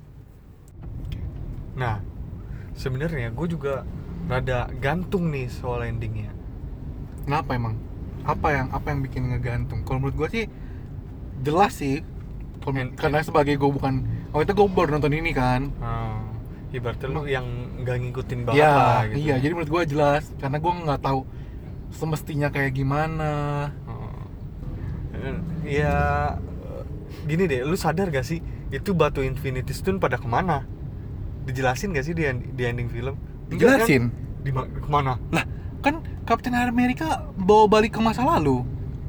nah 1.79 2.03
sebenarnya 2.75 3.31
gue 3.31 3.47
juga 3.47 3.87
rada 4.27 4.67
gantung 4.83 5.31
nih 5.31 5.47
soal 5.47 5.87
endingnya 5.87 6.35
Kenapa 7.25 7.57
emang? 7.57 7.81
Apa 8.29 8.49
yang 8.53 8.69
apa 8.69 8.93
yang 8.93 9.01
bikin 9.01 9.33
ngegantung? 9.33 9.81
Kalau 9.89 9.97
menurut 9.97 10.13
gua 10.13 10.29
sih 10.29 10.45
jelas 11.41 11.73
sih. 11.73 12.05
En- 12.69 12.93
karena 12.97 13.25
sebagai 13.25 13.57
gue 13.57 13.71
bukan 13.73 14.05
oh 14.33 14.41
itu 14.45 14.53
gue 14.53 14.67
baru 14.69 14.97
nonton 15.01 15.13
ini 15.13 15.33
kan. 15.33 15.73
Ah, 15.81 16.21
ibaratnya 16.69 17.09
lu 17.09 17.25
yang 17.25 17.45
nggak 17.81 17.97
ngikutin 17.97 18.41
banget 18.45 18.61
Iya, 18.61 18.73
lah 18.77 19.01
gitu. 19.09 19.17
iya. 19.25 19.35
Jadi 19.41 19.53
menurut 19.57 19.73
gua 19.73 19.83
jelas 19.89 20.29
karena 20.37 20.57
gua 20.61 20.73
nggak 20.85 21.01
tahu 21.01 21.21
semestinya 21.97 22.49
kayak 22.53 22.77
gimana. 22.77 23.33
Heeh. 23.73 23.94
Ya 25.65 25.95
gini 27.25 27.45
deh, 27.45 27.63
lu 27.63 27.75
sadar 27.75 28.09
gak 28.09 28.23
sih 28.23 28.41
itu 28.69 28.91
batu 28.93 29.21
Infinity 29.21 29.71
Stone 29.71 29.97
pada 29.97 30.17
ke 30.17 30.27
mana? 30.27 30.67
Dijelasin 31.45 31.93
gak 31.93 32.05
sih 32.05 32.13
di, 32.13 32.25
di 32.27 32.63
ending 32.63 32.89
film? 32.89 33.15
Enggak 33.49 33.85
kan? 33.85 34.11
Di 34.41 34.51
ma- 34.51 34.69
ke 34.69 34.89
mana? 34.89 35.17
Lah, 35.31 35.45
kan 35.81 36.01
Captain 36.25 36.53
America 36.53 37.07
bawa 37.35 37.69
balik 37.71 37.93
ke 37.93 38.01
masa 38.01 38.23
lalu. 38.23 38.65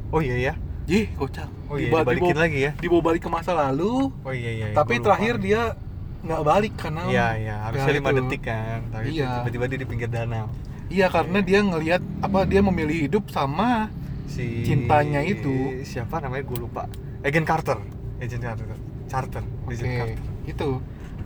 Oh 0.09 0.19
iya 0.19 0.35
ya. 0.37 0.53
Ih, 0.85 1.09
kocak. 1.11 1.49
Oh 1.65 1.75
iya, 1.75 1.89
Dibawa- 1.89 2.03
dibalikin 2.05 2.29
dibawa- 2.29 2.43
lagi 2.45 2.59
ya. 2.61 2.71
Dibawa 2.77 3.01
balik 3.03 3.21
ke 3.21 3.29
masa 3.29 3.51
lalu, 3.51 4.13
Oh 4.21 4.29
iya 4.29 4.51
iya. 4.53 4.65
iya, 4.69 4.75
tapi 4.75 5.01
terakhir 5.01 5.41
dia 5.41 5.73
nggak 6.21 6.41
balik 6.41 6.73
karena 6.75 7.01
Iya 7.05 7.27
iya, 7.35 7.55
harusnya 7.63 7.89
Ya, 7.89 7.97
5 7.97 8.05
itu. 8.05 8.17
detik 8.19 8.41
kan. 8.43 8.79
Tapi 8.91 9.07
Iya. 9.11 9.29
tiba-tiba 9.41 9.65
dia 9.65 9.79
di 9.81 9.87
pinggir 9.87 10.09
danau. 10.09 10.47
Iya, 10.85 11.07
karena 11.09 11.39
dia 11.41 11.59
ngelihat 11.59 12.01
apa 12.21 12.39
dia 12.45 12.61
memilih 12.61 13.09
hidup 13.09 13.23
sama 13.27 13.89
Si 14.25 14.63
Cintanya 14.63 15.21
itu. 15.21 15.81
siapa 15.83 16.19
namanya 16.19 16.43
gue 16.43 16.59
lupa. 16.59 16.89
Agent 17.21 17.43
Carter. 17.43 17.79
Agent 18.17 18.41
Carter. 18.41 18.67
Carter. 19.05 19.43
Oke, 19.63 19.73
Agent 19.73 19.93
Carter. 19.95 20.19
itu 20.45 20.69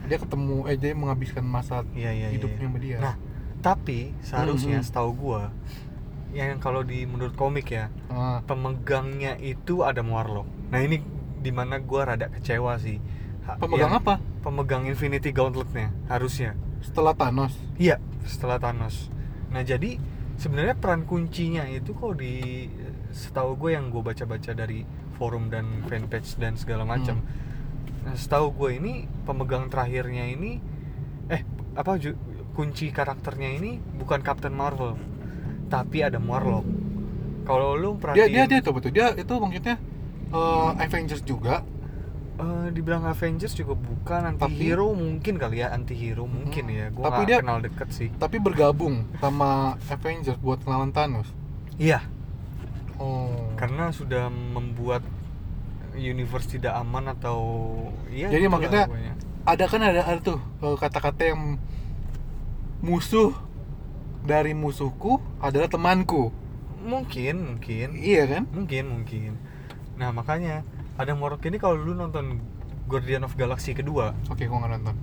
dia 0.06 0.18
ketemu 0.18 0.56
eh 0.66 0.76
dia 0.76 0.92
menghabiskan 0.92 1.44
masa 1.44 1.86
Iya 1.92 2.10
iya. 2.10 2.28
iya, 2.28 2.28
hidupnya 2.32 2.58
iya. 2.58 2.68
sama 2.68 2.80
dia. 2.80 2.98
Nah, 3.00 3.16
tapi 3.60 4.00
seharusnya 4.22 4.80
Mhm. 4.80 4.86
setahu 4.86 5.12
gua 5.14 5.54
yang 6.30 6.58
kalau 6.58 6.82
di 6.82 7.04
menurut 7.04 7.34
komik 7.34 7.70
ya, 7.70 7.90
Ah, 8.08 8.42
pemegangnya 8.44 9.34
itu 9.36 9.82
ada 9.82 10.00
Warlock. 10.00 10.46
Nah, 10.70 10.80
ini 10.80 11.02
di 11.36 11.50
mana 11.50 11.80
gua 11.80 12.06
rada 12.08 12.30
kecewa 12.30 12.78
sih. 12.78 13.02
Pemegang 13.58 13.90
yang- 13.90 13.98
apa? 13.98 14.22
Pemegang 14.40 14.86
Infinity 14.86 15.30
Gauntletnya 15.30 15.90
harusnya. 16.06 16.54
Setelah 16.80 17.12
Thanos. 17.12 17.58
Iya, 17.76 17.98
setelah 18.24 18.56
Thanos. 18.56 19.10
Nah, 19.50 19.62
jadi 19.62 19.98
sebenarnya 20.38 20.78
peran 20.78 21.04
kuncinya 21.04 21.66
itu 21.66 21.92
kok 21.92 22.14
di 22.16 22.70
setahu 23.12 23.58
gue 23.58 23.72
yang 23.72 23.90
gue 23.90 24.00
baca-baca 24.00 24.52
dari 24.52 24.86
forum 25.14 25.48
dan 25.48 25.66
fanpage 25.86 26.36
dan 26.36 26.56
segala 26.56 26.84
macam. 26.84 27.20
Nah, 28.00 28.14
setahu 28.14 28.54
gue 28.56 28.70
ini 28.76 28.94
pemegang 29.24 29.68
terakhirnya 29.68 30.26
ini 30.26 30.62
eh 31.28 31.44
apa 31.74 32.00
kunci 32.52 32.90
karakternya 32.90 33.50
ini 33.54 33.78
bukan 33.96 34.20
Captain 34.20 34.52
Marvel, 34.52 34.96
tapi 35.68 36.02
ada 36.02 36.18
Warlock. 36.18 36.66
Kalau 37.42 37.74
lu 37.74 37.94
Dia 37.94 38.02
perhatiin 38.28 38.32
dia 38.32 38.44
dia 38.46 38.60
tuh 38.60 38.74
betul. 38.74 38.92
Dia 38.92 39.08
itu 39.14 39.34
maksudnya 39.34 39.76
eh, 40.30 40.70
Avengers 40.80 41.24
juga. 41.24 41.64
eh, 42.38 42.68
dibilang 42.72 43.04
Avengers 43.04 43.52
juga 43.52 43.74
bukan 43.74 44.22
anti 44.30 44.48
hero 44.54 44.94
mungkin 44.94 45.36
kali 45.36 45.60
ya 45.60 45.70
anti 45.70 45.92
hero 45.92 46.24
mungkin 46.24 46.64
Hmm. 46.66 46.78
ya 46.78 46.86
gue 46.88 47.04
Tapi 47.04 47.12
nggak 47.18 47.28
dia- 47.28 47.40
kenal 47.42 47.60
deket 47.60 47.90
sih 47.92 48.08
Tapi 48.14 48.38
bergabung 48.38 49.12
sama 49.18 49.76
Avengers 49.86 50.38
buat 50.38 50.62
ngelawan 50.62 50.90
Thanos. 50.90 51.28
iya 51.76 52.00
Oh. 53.00 53.32
karena 53.56 53.90
sudah 53.90 54.28
membuat 54.28 55.02
universe 55.94 56.48
tidak 56.50 56.76
aman 56.76 57.10
atau 57.10 57.40
iya 58.08 58.28
Jadi 58.28 58.46
gitulah 58.46 58.54
maksudnya- 58.54 58.88
pokoknya. 58.88 59.14
ada 59.46 59.66
kan 59.66 59.82
ada, 59.82 60.02
ada 60.06 60.20
tuh 60.22 60.40
eh, 60.60 60.76
kata-kata 60.76 61.22
yang 61.26 61.42
musuh 62.80 63.32
dari 64.22 64.52
musuhku 64.54 65.20
adalah 65.40 65.68
temanku. 65.68 66.32
mungkin 66.80 67.44
mungkin 67.46 67.92
Iya 67.94 68.24
kan? 68.26 68.44
mungkin 68.50 68.84
mungkin 68.90 69.32
nah 69.96 70.12
makanya 70.12 70.64
ada 70.96 71.12
Morok 71.12 71.44
ini 71.44 71.56
kalau 71.56 71.76
lu 71.76 71.92
nonton 71.92 72.40
Guardian 72.86 73.22
of 73.22 73.36
Galaxy 73.36 73.72
kedua 73.72 74.16
Oke, 74.28 74.44
gua 74.44 74.60
nggak 74.60 74.72
nonton. 74.76 74.96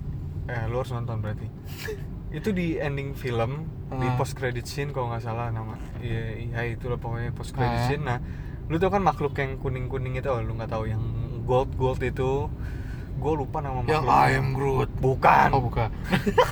eh 0.47 0.65
lu 0.65 0.77
harus 0.77 0.89
nonton 0.91 1.17
berarti 1.17 1.45
itu 2.29 2.51
di 2.51 2.75
ending 2.75 3.13
film 3.13 3.65
di 3.89 4.03
Ah. 4.03 4.15
post 4.15 4.35
credit 4.35 4.63
scene 4.63 4.91
kalau 4.91 5.07
nggak 5.07 5.23
salah 5.23 5.47
nama 5.47 5.79
iya 5.97 6.35
iya 6.37 6.61
itulah 6.67 6.95
pokoknya 6.95 7.31
post 7.31 7.51
credit 7.51 7.71
Ah. 7.73 7.87
scene 7.87 8.03
nah 8.03 8.19
lu 8.67 8.75
tau 8.75 8.89
kan 8.89 8.99
makhluk 8.99 9.31
yang 9.33 9.55
kuning 9.55 9.87
kuning 9.87 10.13
itu 10.13 10.27
lu 10.27 10.51
nggak 10.53 10.67
tahu 10.67 10.85
yang 10.85 10.99
gold 11.43 11.71
gold 11.73 11.99
itu 11.99 12.51
gue 13.17 13.33
lupa 13.33 13.59
nama 13.59 13.79
Yang 13.79 14.03
makhluknya. 14.03 14.27
I 14.27 14.31
am 14.35 14.47
Groot. 14.53 14.91
bukan 14.93 15.49
Oh, 15.49 15.63
bukan. 15.63 15.89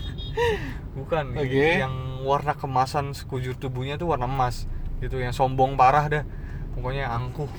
bukan 0.97 1.25
Oke. 1.35 1.67
yang 1.77 1.93
warna 2.23 2.53
kemasan 2.53 3.11
sekujur 3.11 3.53
tubuhnya 3.53 3.95
tuh 3.95 4.09
warna 4.09 4.25
emas 4.25 4.65
gitu 4.97 5.19
yang 5.19 5.29
sombong 5.29 5.75
parah 5.75 6.07
dah 6.07 6.23
pokoknya 6.71 7.11
angkuh 7.11 7.51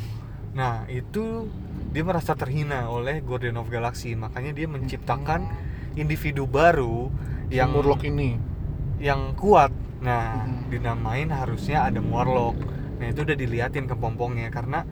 nah 0.53 0.89
itu 0.89 1.53
dia 1.93 2.03
merasa 2.03 2.33
terhina 2.33 2.89
oleh 2.89 3.21
Guardian 3.21 3.57
of 3.57 3.69
Galaxy 3.69 4.17
makanya 4.17 4.53
dia 4.53 4.67
menciptakan 4.67 5.47
individu 5.95 6.45
baru 6.45 7.13
yang 7.49 7.69
yang 7.69 7.71
Murloc 7.73 8.03
ini. 8.03 8.31
yang 8.99 9.35
kuat 9.35 9.71
nah 9.97 10.43
Hmm. 10.43 10.69
dinamain 10.69 11.29
harusnya 11.29 11.85
ada 11.85 11.99
Warlock 11.99 12.57
nah 12.97 13.07
itu 13.07 13.21
udah 13.23 13.35
diliatin 13.35 13.85
ke 13.85 13.95
pompongnya 13.95 14.49
karena 14.49 14.85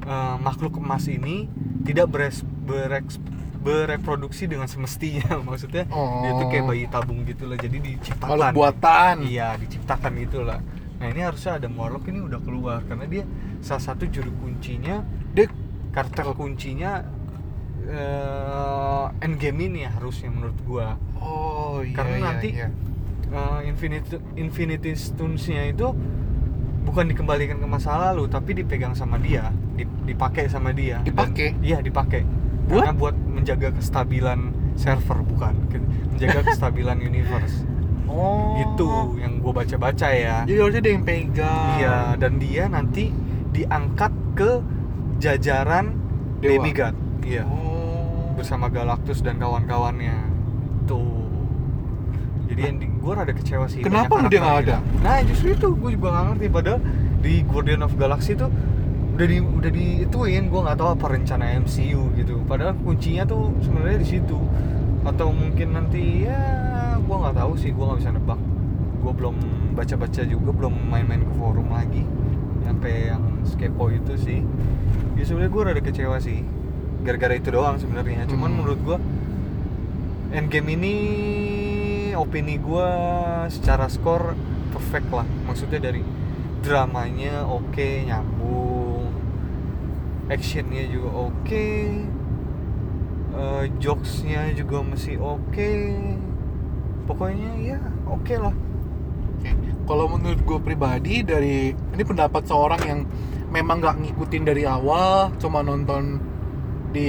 eh, 0.00 0.36
makhluk 0.38 0.76
emas 0.76 1.06
ini 1.06 1.46
tidak 1.82 2.08
beres, 2.08 2.40
bereks- 2.62 3.20
bereproduksi 3.58 4.46
dengan 4.46 4.64
semestinya 4.64 5.36
maksudnya 5.44 5.84
dia 5.86 6.30
tuh 6.32 6.46
kayak 6.46 6.64
Oh. 6.64 6.68
bayi 6.68 6.86
tabung 6.86 7.22
gitu 7.22 7.44
lah 7.44 7.56
jadi 7.56 7.76
diciptakan 7.76 8.30
Makhluk 8.30 8.54
buatan. 8.54 9.14
iya 9.24 9.54
diciptakan 9.54 10.12
gitu 10.18 10.42
lah 10.42 10.62
nah 10.96 11.06
ini 11.06 11.20
harusnya 11.20 11.58
ada 11.58 11.68
Warlock 11.68 12.06
ini 12.06 12.20
udah 12.20 12.40
keluar 12.40 12.82
karena 12.84 13.06
dia 13.06 13.22
salah 13.60 13.84
satu 13.84 14.06
juru 14.06 14.30
kuncinya 14.36 15.02
Dia 15.30 15.46
karakter 15.90 16.26
kuncinya 16.32 17.02
eh 17.88 19.04
endgame 19.24 19.72
ini 19.72 19.80
harusnya 19.88 20.28
menurut 20.28 20.58
gua 20.68 20.88
Oh 21.18 21.80
iya. 21.82 21.94
Karena 21.96 22.16
iya, 22.16 22.24
nanti 22.24 22.48
iya. 22.54 22.68
eh, 23.32 23.60
Infinity 23.68 24.16
Infinity 24.36 24.92
Stones-nya 24.94 25.68
itu 25.68 25.92
bukan 26.88 27.04
dikembalikan 27.12 27.60
ke 27.60 27.66
masa 27.68 28.00
lalu 28.10 28.24
tapi 28.32 28.56
dipegang 28.56 28.96
sama 28.96 29.20
dia, 29.20 29.52
dip- 29.76 30.08
dipakai 30.08 30.48
sama 30.48 30.72
dia. 30.72 31.04
Dipakai? 31.04 31.52
iya, 31.60 31.84
dipakai. 31.84 32.24
Karena 32.64 32.96
buat 32.96 33.12
menjaga 33.12 33.72
kestabilan 33.76 34.52
server 34.76 35.20
bukan, 35.24 35.52
menjaga 36.16 36.40
kestabilan 36.48 36.96
universe. 37.00 37.64
Oh. 38.08 38.56
Gitu 38.56 39.20
yang 39.20 39.36
gue 39.44 39.52
baca-baca 39.52 40.08
ya. 40.08 40.48
Jadi 40.48 40.56
harusnya 40.56 40.82
dia 40.84 40.92
yang 40.96 41.04
pegang. 41.04 41.68
Iya, 41.76 41.98
dan 42.16 42.32
dia 42.40 42.64
nanti 42.72 43.12
diangkat 43.52 44.12
ke 44.32 44.50
jajaran 45.20 45.92
Dewa. 46.40 46.50
demigod. 46.56 46.94
Iya. 47.20 47.44
Oh. 47.44 47.67
Bersama 48.38 48.70
Galactus 48.70 49.18
dan 49.18 49.42
kawan-kawannya. 49.42 50.14
Tuh. 50.86 51.26
Jadi 52.46 52.60
ending 52.70 53.02
gue 53.02 53.12
rada 53.12 53.34
kecewa 53.34 53.66
sih. 53.66 53.82
Kenapa 53.82 54.30
dia 54.30 54.38
nggak 54.38 54.56
karakter 54.62 54.78
ada? 54.78 55.02
Nah 55.02 55.18
justru 55.26 55.58
itu 55.58 55.68
gue 55.74 55.90
juga 55.98 56.08
nggak 56.14 56.24
ngerti 56.30 56.46
padahal 56.46 56.80
di 57.18 57.42
Guardian 57.42 57.82
of 57.82 57.98
Galaxy 57.98 58.38
tuh 58.38 58.46
udah 59.18 59.26
di 59.26 59.42
udah 59.42 59.70
diituin 59.74 60.46
gue 60.46 60.60
nggak 60.62 60.78
tahu 60.78 60.88
apa 60.94 61.06
rencana 61.18 61.58
MCU 61.66 62.14
gitu. 62.14 62.38
Padahal 62.46 62.78
kuncinya 62.78 63.26
tuh 63.26 63.50
sebenarnya 63.58 63.98
di 64.06 64.08
situ. 64.08 64.38
Atau 65.02 65.34
mungkin 65.34 65.74
nanti 65.74 66.30
ya 66.30 66.38
gue 67.02 67.16
nggak 67.18 67.34
tahu 67.34 67.52
sih 67.58 67.74
gue 67.74 67.84
nggak 67.84 67.98
bisa 68.06 68.10
nebak. 68.14 68.40
Gue 69.02 69.12
belum 69.18 69.34
baca-baca 69.74 70.22
juga 70.22 70.50
belum 70.54 70.74
main-main 70.86 71.26
ke 71.26 71.34
forum 71.34 71.74
lagi 71.74 72.06
sampai 72.62 73.10
yang 73.10 73.42
skepo 73.42 73.90
itu 73.90 74.14
sih. 74.14 74.46
Ya 75.18 75.26
sebenarnya 75.26 75.50
gue 75.50 75.62
rada 75.74 75.82
kecewa 75.82 76.22
sih. 76.22 76.46
Gara-gara 77.02 77.34
itu 77.34 77.48
doang 77.50 77.78
sebenarnya. 77.78 78.26
Cuman 78.26 78.50
Hmm. 78.50 78.58
menurut 78.62 78.80
gue 78.82 78.98
Endgame 80.28 80.76
ini 80.76 80.94
opini 82.12 82.60
gue 82.60 82.90
secara 83.48 83.88
skor 83.88 84.36
perfect 84.68 85.08
lah 85.08 85.24
maksudnya 85.46 85.80
dari 85.80 86.04
dramanya 86.60 87.48
oke 87.48 88.04
nyambung 88.04 89.08
actionnya 90.28 90.84
juga 90.84 91.32
oke 91.32 91.66
eh, 93.32 93.64
jokesnya 93.80 94.52
juga 94.52 94.84
masih 94.84 95.16
oke 95.16 95.70
pokoknya 97.06 97.50
ya 97.56 97.80
oke 98.04 98.34
lah 98.36 98.52
Oke. 99.38 99.54
Kalau 99.86 100.10
menurut 100.10 100.42
gue 100.42 100.58
pribadi 100.58 101.22
dari 101.22 101.70
ini 101.70 102.02
pendapat 102.02 102.42
seorang 102.42 102.82
yang 102.82 103.00
memang 103.48 103.78
nggak 103.78 104.02
ngikutin 104.02 104.42
dari 104.42 104.66
awal, 104.66 105.30
cuma 105.38 105.62
nonton 105.62 106.18
di 106.88 107.08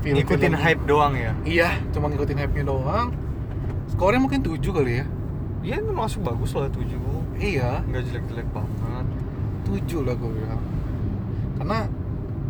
film 0.00 0.16
ngikutin 0.22 0.54
hype 0.54 0.82
doang 0.86 1.14
ya 1.18 1.32
Iya, 1.42 1.68
cuma 1.90 2.06
ngikutin 2.10 2.38
hype-nya 2.38 2.64
doang. 2.70 3.10
Skornya 3.90 4.22
mungkin 4.22 4.42
7 4.42 4.58
kali 4.62 5.02
ya. 5.02 5.06
ya 5.66 5.74
itu 5.82 5.90
masuk 5.90 6.22
bagus 6.22 6.54
lah 6.54 6.70
tujuh 6.70 6.98
Iya, 7.36 7.82
nggak 7.90 8.02
jelek-jelek 8.06 8.48
banget 8.54 9.06
7 9.66 10.06
lah 10.06 10.14
gue 10.14 10.30
bilang. 10.30 10.62
Karena 11.58 11.78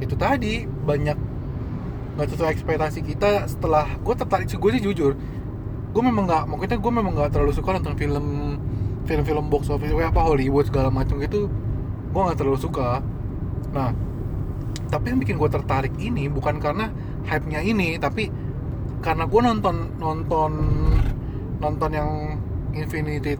itu 0.04 0.14
tadi 0.20 0.68
banyak 0.68 1.16
nggak 2.16 2.28
sesuai 2.32 2.50
ekspektasi 2.52 3.00
kita 3.04 3.44
setelah 3.48 3.88
gue 4.00 4.14
tertarik 4.16 4.48
sih 4.48 4.56
gue 4.56 4.70
sih 4.76 4.82
jujur 4.88 5.12
gue 5.92 6.02
memang 6.04 6.24
nggak 6.24 6.44
maksudnya 6.48 6.78
gue 6.80 6.92
memang 6.92 7.12
nggak 7.12 7.30
terlalu 7.32 7.52
suka 7.52 7.76
nonton 7.76 7.96
film 7.96 8.26
film-film 9.04 9.52
box 9.52 9.68
office 9.68 9.92
kayak 9.92 10.12
apa 10.12 10.20
Hollywood 10.24 10.68
segala 10.68 10.88
macam 10.88 11.20
gitu 11.20 11.48
gue 12.12 12.20
nggak 12.20 12.36
terlalu 12.40 12.56
suka 12.56 13.04
nah 13.72 13.92
tapi 14.96 15.12
yang 15.12 15.20
bikin 15.20 15.36
gue 15.36 15.50
tertarik 15.52 15.92
ini 16.00 16.24
bukan 16.26 16.56
karena 16.56 16.88
hype 17.28 17.44
nya 17.44 17.60
ini 17.60 18.00
tapi 18.00 18.32
karena 19.04 19.28
gue 19.28 19.40
nonton 19.44 19.92
nonton 20.00 20.52
nonton 21.60 21.90
yang 21.92 22.08
Infinity 22.72 23.36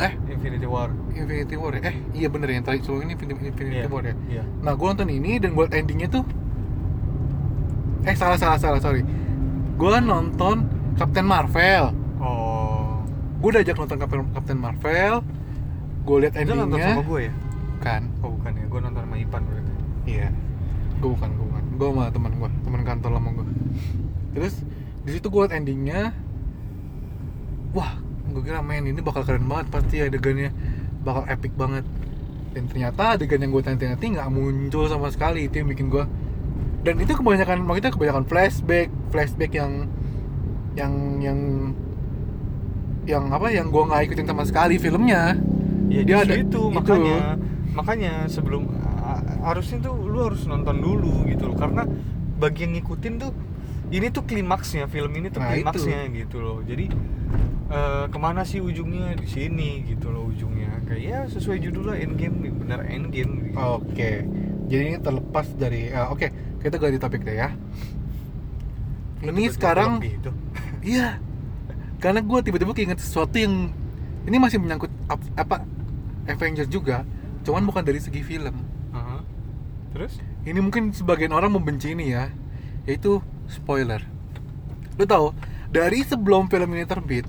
eh? 0.00 0.12
Infinity 0.26 0.64
War. 0.64 0.88
Infinity 1.12 1.56
War 1.56 1.76
ya? 1.76 1.92
eh 1.92 1.96
iya 2.16 2.28
bener 2.32 2.48
ya 2.48 2.54
yang 2.56 2.66
tadi 2.66 2.78
sebelum 2.80 3.04
ini 3.04 3.12
Infinity, 3.12 3.44
Infinity 3.44 3.76
Iya, 3.76 3.88
War 3.88 4.04
ya? 4.04 4.14
iya. 4.32 4.42
Nah, 4.64 4.72
gue 4.72 4.86
nonton 4.88 5.08
ini 5.08 5.36
dan 5.36 5.52
buat 5.52 5.68
endingnya 5.70 6.08
tuh 6.08 6.24
Eh, 8.00 8.16
salah, 8.16 8.40
salah, 8.40 8.56
salah, 8.56 8.80
sorry. 8.80 9.04
Gue 9.76 9.92
nonton 10.00 10.64
Captain 10.96 11.20
Marvel. 11.20 11.92
Oh. 12.16 13.04
Gue 13.44 13.52
udah 13.52 13.60
ajak 13.60 13.76
nonton 13.76 14.00
Captain, 14.00 14.24
Captain 14.32 14.56
Marvel. 14.56 15.14
Gue 16.08 16.16
liat 16.24 16.32
itu 16.32 16.48
nonton 16.48 16.80
endingnya. 16.80 16.96
sama 16.96 17.04
gue 17.04 17.20
ya? 17.28 17.32
Kan, 17.80 18.02
oh 18.24 18.32
bukan 18.32 18.56
ya 18.56 18.64
gue 18.64 18.80
nonton 18.80 19.02
sama 19.04 19.16
Ipan 19.20 19.42
berarti. 19.44 19.72
Iya 20.08 20.28
Gue 21.00 21.10
bukan, 21.16 21.30
gue 21.32 21.46
bukan. 21.48 21.64
Gue 21.74 21.86
sama 21.90 22.04
teman 22.12 22.32
gue, 22.36 22.50
teman 22.60 22.80
kantor 22.84 23.10
lama 23.16 23.28
gue 23.32 23.46
Terus, 24.30 24.54
di 25.02 25.10
situ 25.10 25.26
gue 25.26 25.40
liat 25.42 25.54
endingnya. 25.56 26.12
Wah, 27.72 27.98
gue 28.30 28.42
kira 28.44 28.60
main 28.60 28.84
ini 28.84 29.00
bakal 29.00 29.24
keren 29.24 29.48
banget 29.48 29.66
Pasti 29.72 29.96
adegannya. 29.98 30.52
Bakal 31.02 31.24
epic 31.26 31.52
banget. 31.56 31.84
Dan 32.50 32.66
ternyata 32.66 33.16
adegan 33.16 33.40
yang 33.40 33.50
gue 33.50 33.62
nanti-nanti 33.62 34.04
nggak 34.10 34.28
muncul 34.28 34.84
sama 34.86 35.08
sekali. 35.08 35.48
Itu 35.48 35.64
yang 35.64 35.70
bikin 35.70 35.88
gue 35.88 36.04
dan 36.80 36.96
itu 36.96 37.12
kebanyakan 37.12 37.60
maksudnya 37.60 37.92
kebanyakan 37.92 38.24
flashback 38.24 38.88
flashback 39.12 39.52
yang 39.52 39.84
yang 40.72 40.92
yang 41.20 41.38
yang 43.04 43.24
apa 43.28 43.52
yang 43.52 43.68
gue 43.68 43.82
nggak 43.84 44.02
ikutin 44.08 44.24
sama 44.24 44.48
sekali 44.48 44.80
filmnya. 44.80 45.36
Ya 45.92 46.00
Dia 46.06 46.16
ada- 46.24 46.38
itu, 46.38 46.46
itu. 46.46 46.62
makanya 46.72 47.36
makanya 47.76 48.12
sebelum 48.30 48.64
harusnya 49.40 49.78
tuh 49.82 49.94
lu 49.96 50.18
harus 50.22 50.42
nonton 50.44 50.78
dulu 50.78 51.26
gitu 51.26 51.46
loh 51.46 51.56
karena 51.56 51.82
bagi 52.36 52.64
yang 52.64 52.72
ngikutin 52.74 53.14
tuh 53.16 53.32
ini 53.90 54.06
tuh 54.08 54.22
klimaksnya 54.22 54.86
film 54.86 55.10
ini 55.12 55.28
tuh 55.28 55.38
Nah, 55.38 55.50
itu. 55.50 55.66
klimaksnya 55.66 56.00
gitu 56.10 56.36
loh 56.38 56.58
jadi 56.62 56.86
eh, 57.68 58.04
ke 58.06 58.18
mana 58.18 58.42
sih 58.42 58.58
ujungnya 58.58 59.14
di 59.14 59.26
sini 59.26 59.84
gitu 59.84 60.08
loh 60.08 60.26
ujungnya 60.26 60.82
kayak 60.84 61.02
ya 61.02 61.18
sesuai 61.26 61.58
judulnya 61.60 61.96
endgame 61.98 62.50
bener 62.52 62.80
endgame 62.84 63.32
gitu. 63.46 63.58
oke 63.58 64.10
jadi 64.66 64.82
ini 64.86 64.98
terlepas 64.98 65.46
dari 65.54 65.88
eh, 65.88 66.06
oke 66.06 66.26
kita 66.58 66.76
ganti 66.76 66.98
topik 66.98 67.22
deh 67.22 67.36
ya 67.36 67.50
ini 69.20 69.48
sekarang 69.48 70.00
gitu 70.00 70.30
Iya. 70.80 71.20
Karena 72.00 72.24
gue 72.24 72.40
tiba-tiba 72.40 72.72
keinget 72.72 72.96
sesuatu 72.96 73.36
yang 73.36 73.68
ini 74.24 74.36
masih 74.40 74.56
menyangkut 74.56 74.88
ap- 75.06 75.28
apa 75.36 75.60
Avengers 76.24 76.72
juga, 76.72 77.04
cuman 77.42 77.60
bukan 77.62 77.82
dari 77.82 78.00
segi 78.00 78.22
film. 78.22 78.56
Terus 79.90 80.22
Ini 80.40 80.56
mungkin 80.56 80.90
sebagian 80.90 81.30
orang 81.30 81.52
membenci 81.52 81.92
ini 81.92 82.10
ya. 82.10 82.30
yaitu 82.88 83.20
spoiler. 83.46 84.00
Lo 84.96 85.04
tau 85.04 85.36
dari 85.68 86.00
sebelum 86.02 86.48
film 86.48 86.72
ini 86.74 86.82
terbit, 86.82 87.28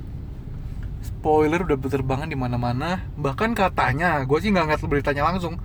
spoiler 1.04 1.62
udah 1.62 1.78
berterbangan 1.78 2.26
di 2.26 2.34
mana-mana. 2.34 3.04
Bahkan 3.14 3.52
katanya, 3.54 4.24
gue 4.24 4.40
sih 4.40 4.50
nggak 4.50 4.66
ngeliat 4.66 4.82
beritanya 4.88 5.28
langsung. 5.28 5.60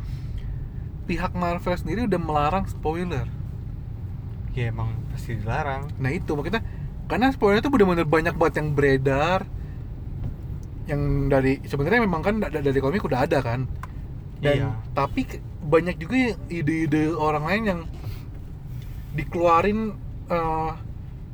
Pihak 1.07 1.33
Marvel 1.33 1.79
sendiri 1.79 2.05
udah 2.05 2.19
melarang 2.19 2.65
spoiler. 2.67 3.25
ya 4.57 4.73
emang 4.73 4.89
pasti 5.13 5.37
dilarang 5.37 5.85
Nah 6.01 6.09
itu 6.09 6.33
makanya 6.33 6.65
karena 7.05 7.29
spoiler 7.29 7.61
itu 7.61 7.69
bener-bener 7.69 8.09
banyak 8.09 8.33
banget 8.35 8.65
yang 8.65 8.69
beredar 8.73 9.45
yang 10.89 11.29
dari 11.29 11.61
sebenarnya 11.61 12.01
memang 12.01 12.25
kan 12.25 12.35
da- 12.41 12.49
dari 12.49 12.81
komik 12.81 13.05
udah 13.05 13.29
ada 13.29 13.45
kan 13.45 13.69
dan 14.41 14.57
Iya. 14.57 14.71
tapi 14.97 15.29
banyak 15.67 15.97
juga 15.99 16.15
yang 16.15 16.39
ide-ide 16.47 17.11
orang 17.13 17.45
lain 17.45 17.63
yang 17.67 17.81
dikeluarin 19.19 19.99
eh, 20.31 20.71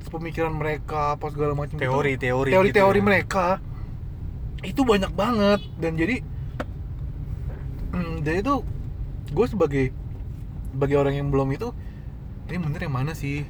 pemikiran 0.08 0.52
mereka 0.52 1.16
apa 1.16 1.32
segala 1.32 1.56
macam 1.56 1.80
gitu. 1.80 1.88
Teori-teori 1.88 2.48
gitu 2.52 2.56
teori-teori 2.56 3.00
ya. 3.00 3.04
mereka. 3.04 3.46
Itu 4.60 4.84
banyak 4.84 5.12
banget. 5.16 5.60
Dan 5.80 5.96
jadi 5.96 6.20
hmm, 7.96 8.24
jadi 8.24 8.38
tuh 8.44 8.60
gue 9.32 9.46
sebagai 9.48 9.84
sebagai 10.72 10.96
orang 11.00 11.14
yang 11.16 11.28
belum 11.32 11.48
itu 11.56 11.72
ini 12.48 12.58
bener 12.60 12.80
yang 12.84 12.94
mana 12.94 13.12
sih? 13.16 13.48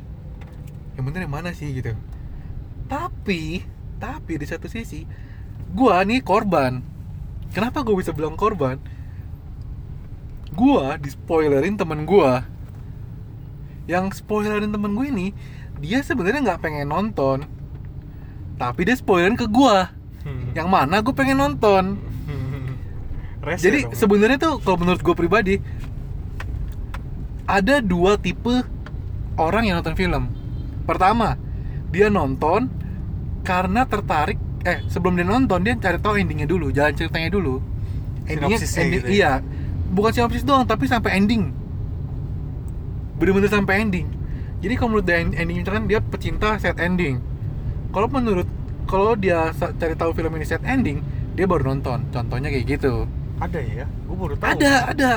Yang 0.94 1.04
bener 1.10 1.20
yang 1.26 1.34
mana 1.34 1.50
sih? 1.50 1.68
Gitu. 1.74 1.94
Tapi 2.86 3.66
tapi 3.98 4.32
di 4.38 4.46
satu 4.46 4.70
sisi 4.70 5.02
gue 5.74 5.96
nih 6.06 6.22
korban. 6.22 6.82
Kenapa 7.52 7.84
gue 7.84 7.94
bisa 7.98 8.14
bilang 8.14 8.38
korban 8.38 8.80
gue 10.52 10.84
di 11.00 11.08
spoilerin 11.10 11.74
temen 11.76 12.04
gue 12.04 12.32
yang 13.88 14.12
spoilerin 14.12 14.70
temen 14.70 14.92
gue 14.94 15.06
ini 15.08 15.26
dia 15.82 16.04
sebenarnya 16.04 16.40
nggak 16.44 16.60
pengen 16.62 16.88
nonton 16.88 17.44
tapi 18.60 18.86
dia 18.86 18.96
spoilerin 18.96 19.36
ke 19.38 19.48
gue 19.48 20.00
Hmm. 20.22 20.54
yang 20.54 20.70
mana 20.70 21.02
gue 21.02 21.10
pengen 21.10 21.34
nonton 21.34 21.98
Rese 23.42 23.66
jadi 23.66 23.90
sebenarnya 23.90 24.38
tuh 24.38 24.62
kalau 24.62 24.78
menurut 24.78 25.02
gue 25.02 25.14
pribadi 25.18 25.58
ada 27.42 27.82
dua 27.82 28.14
tipe 28.14 28.62
orang 29.36 29.66
yang 29.66 29.82
nonton 29.82 29.98
film. 29.98 30.30
Pertama, 30.86 31.34
dia 31.90 32.06
nonton 32.06 32.70
karena 33.42 33.82
tertarik. 33.82 34.38
Eh, 34.62 34.86
sebelum 34.86 35.18
dia 35.18 35.26
nonton 35.26 35.66
dia 35.66 35.74
cari 35.74 35.98
tahu 35.98 36.14
endingnya 36.22 36.46
dulu, 36.46 36.70
jalan 36.70 36.94
ceritanya 36.94 37.34
dulu. 37.34 37.58
Sinopsisnya 38.30 38.82
ending, 38.86 38.94
gitu 39.02 39.08
ya? 39.10 39.14
iya, 39.18 39.32
bukan 39.92 40.10
sinopsis 40.10 40.42
doang, 40.42 40.64
tapi 40.64 40.88
sampai 40.88 41.20
ending. 41.20 41.52
Bener-bener 43.20 43.52
sampai 43.52 43.84
ending. 43.84 44.08
Jadi 44.64 44.74
kalau 44.78 44.96
menurut 44.96 45.06
end- 45.10 45.36
ending 45.36 45.62
kan 45.62 45.84
dia 45.86 46.00
pecinta 46.00 46.56
set 46.56 46.80
ending. 46.80 47.20
Kalau 47.92 48.08
menurut 48.08 48.48
kalau 48.88 49.14
dia 49.14 49.52
cari 49.54 49.94
tahu 49.94 50.10
film 50.16 50.32
ini 50.34 50.46
set 50.48 50.64
ending, 50.64 51.04
dia 51.36 51.44
baru 51.46 51.70
nonton. 51.76 52.08
Contohnya 52.10 52.48
kayak 52.48 52.66
gitu. 52.66 53.06
ada 53.42 53.58
ya 53.58 53.90
gue 54.06 54.14
baru 54.14 54.38
tahu 54.38 54.54
Ada, 54.54 54.72
ada. 54.94 55.12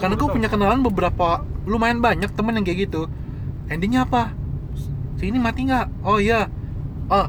Karena 0.00 0.16
baru 0.16 0.24
gue 0.24 0.28
punya 0.40 0.48
kenalan 0.48 0.80
beberapa 0.80 1.44
lumayan 1.68 2.00
banyak 2.00 2.32
temen 2.32 2.56
yang 2.56 2.64
kayak 2.64 2.88
gitu. 2.88 3.04
Endingnya 3.68 4.08
apa? 4.08 4.32
Si 5.20 5.28
ini 5.28 5.36
mati 5.36 5.68
nggak? 5.68 6.00
Oh 6.00 6.16
iya. 6.16 6.48
Oh, 7.12 7.28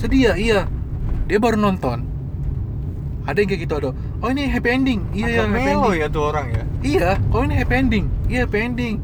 sedih 0.00 0.32
ya? 0.32 0.34
Iya. 0.40 0.60
Dia 1.28 1.36
baru 1.36 1.60
nonton. 1.60 2.00
Ada 3.28 3.44
yang 3.44 3.48
kayak 3.52 3.62
gitu 3.68 3.74
ada. 3.76 3.90
Oh 4.24 4.32
ini 4.32 4.48
happy 4.48 4.68
ending. 4.70 5.00
Iya 5.12 5.26
ya 5.28 5.36
Agak 5.36 5.46
happy 5.46 5.60
melo 5.60 5.76
ending. 5.84 6.00
ya 6.00 6.06
tuh 6.08 6.22
orang 6.24 6.46
ya 6.48 6.62
Iya. 6.80 7.10
Oh 7.28 7.40
ini 7.40 7.54
happy 7.54 7.74
ending. 7.76 8.04
Iya 8.24 8.38
happy 8.42 8.58
ending. 8.58 8.94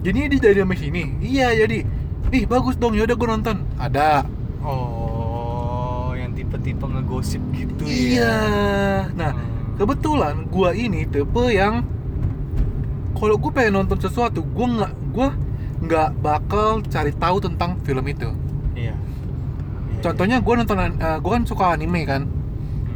Jadi 0.00 0.18
dia 0.28 0.40
dari 0.42 0.58
sampai 0.58 0.78
sini. 0.78 1.02
Iya 1.18 1.46
jadi. 1.56 1.78
Ih 2.30 2.44
bagus 2.44 2.76
dong. 2.76 2.92
Yaudah 2.92 3.16
gue 3.16 3.28
nonton. 3.30 3.56
Ada. 3.74 4.28
oh 4.60 6.12
yang 6.12 6.36
tipe-tipe 6.36 6.84
ngegosip 6.84 7.40
gitu 7.50 7.80
Iya. 7.82 8.20
ya 8.20 8.36
Nah 9.16 9.32
Hmm. 9.32 9.48
kebetulan 9.74 10.44
gua 10.46 10.76
ini 10.76 11.08
tipe 11.08 11.44
yang 11.48 11.80
kalau 13.16 13.34
gue 13.34 13.48
pengen 13.48 13.80
nonton 13.80 13.96
sesuatu 13.96 14.44
gue 14.44 14.66
nggak 14.68 14.92
gua 15.10 15.32
nggak 15.80 16.08
bakal 16.20 16.84
cari 16.84 17.16
tahu 17.16 17.40
tentang 17.40 17.80
film 17.80 18.04
itu 18.04 18.28
iya 18.76 18.92
Iya, 18.92 20.00
contohnya 20.04 20.36
gue 20.38 20.54
nonton 20.54 20.76
gue 21.00 21.30
kan 21.32 21.44
suka 21.44 21.72
anime 21.72 22.04
kan 22.04 22.28
iya. 22.28 22.39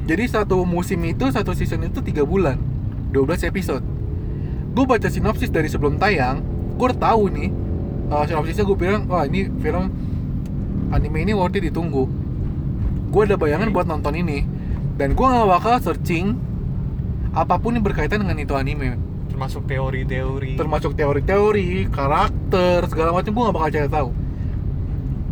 Jadi 0.04 0.28
satu 0.28 0.68
musim 0.68 1.00
itu 1.08 1.32
satu 1.32 1.56
season 1.56 1.88
itu 1.88 2.04
tiga 2.04 2.28
bulan 2.28 2.60
12 3.16 3.48
episode. 3.48 3.84
Gue 4.76 4.84
baca 4.84 5.08
sinopsis 5.08 5.48
dari 5.48 5.72
sebelum 5.72 5.96
tayang 5.96 6.44
gue 6.76 6.86
udah 6.90 7.00
tahu 7.00 7.32
nih 7.32 7.48
uh, 8.12 8.24
sinopsisnya 8.28 8.68
gue 8.68 8.76
bilang 8.76 9.08
wah 9.08 9.24
ini 9.24 9.48
film 9.64 9.88
anime 10.92 11.24
ini 11.24 11.32
worth 11.32 11.56
it 11.56 11.72
ditunggu. 11.72 12.04
Gue 13.08 13.22
ada 13.24 13.40
bayangan 13.40 13.72
buat 13.72 13.88
nonton 13.88 14.12
ini 14.20 14.44
dan 15.00 15.16
gue 15.16 15.24
nggak 15.24 15.48
bakal 15.48 15.80
searching 15.80 16.36
apa 17.32 17.56
pun 17.56 17.72
yang 17.72 17.86
berkaitan 17.86 18.20
dengan 18.20 18.36
itu 18.36 18.52
anime. 18.52 19.00
Termasuk 19.32 19.64
teori-teori. 19.64 20.60
Termasuk 20.60 20.92
teori-teori 21.00 21.88
karakter 21.88 22.84
segala 22.92 23.16
macam 23.16 23.32
gue 23.32 23.42
nggak 23.48 23.56
bakal 23.56 23.70
cari 23.72 23.88
tahu. 23.88 24.10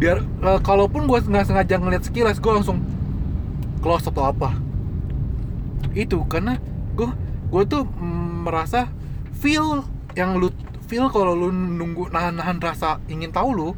Biar 0.00 0.16
eh, 0.24 0.60
kalaupun 0.64 1.04
gue 1.04 1.18
nggak 1.28 1.44
sengaja 1.44 1.76
ngeliat 1.76 2.08
sekilas 2.08 2.40
gue 2.40 2.52
langsung 2.56 2.80
close 3.82 4.06
atau 4.06 4.30
apa 4.30 4.61
itu 5.92 6.24
karena 6.28 6.56
gue 6.96 7.08
gue 7.52 7.62
tuh 7.68 7.84
merasa 8.44 8.88
feel 9.36 9.84
yang 10.16 10.40
lu 10.40 10.48
feel 10.88 11.08
kalau 11.08 11.36
lu 11.36 11.48
nunggu 11.52 12.12
nahan-nahan 12.12 12.60
rasa 12.60 13.00
ingin 13.08 13.32
tahu 13.32 13.48
lu 13.52 13.68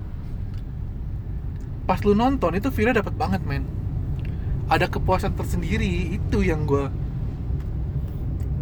pas 1.85 2.01
lu 2.03 2.17
nonton 2.17 2.57
itu 2.57 2.73
feelnya 2.73 3.05
dapat 3.05 3.15
banget 3.15 3.43
men. 3.45 3.67
Ada 4.65 4.89
kepuasan 4.89 5.37
tersendiri 5.37 6.17
itu 6.17 6.41
yang 6.41 6.65
gue 6.65 6.89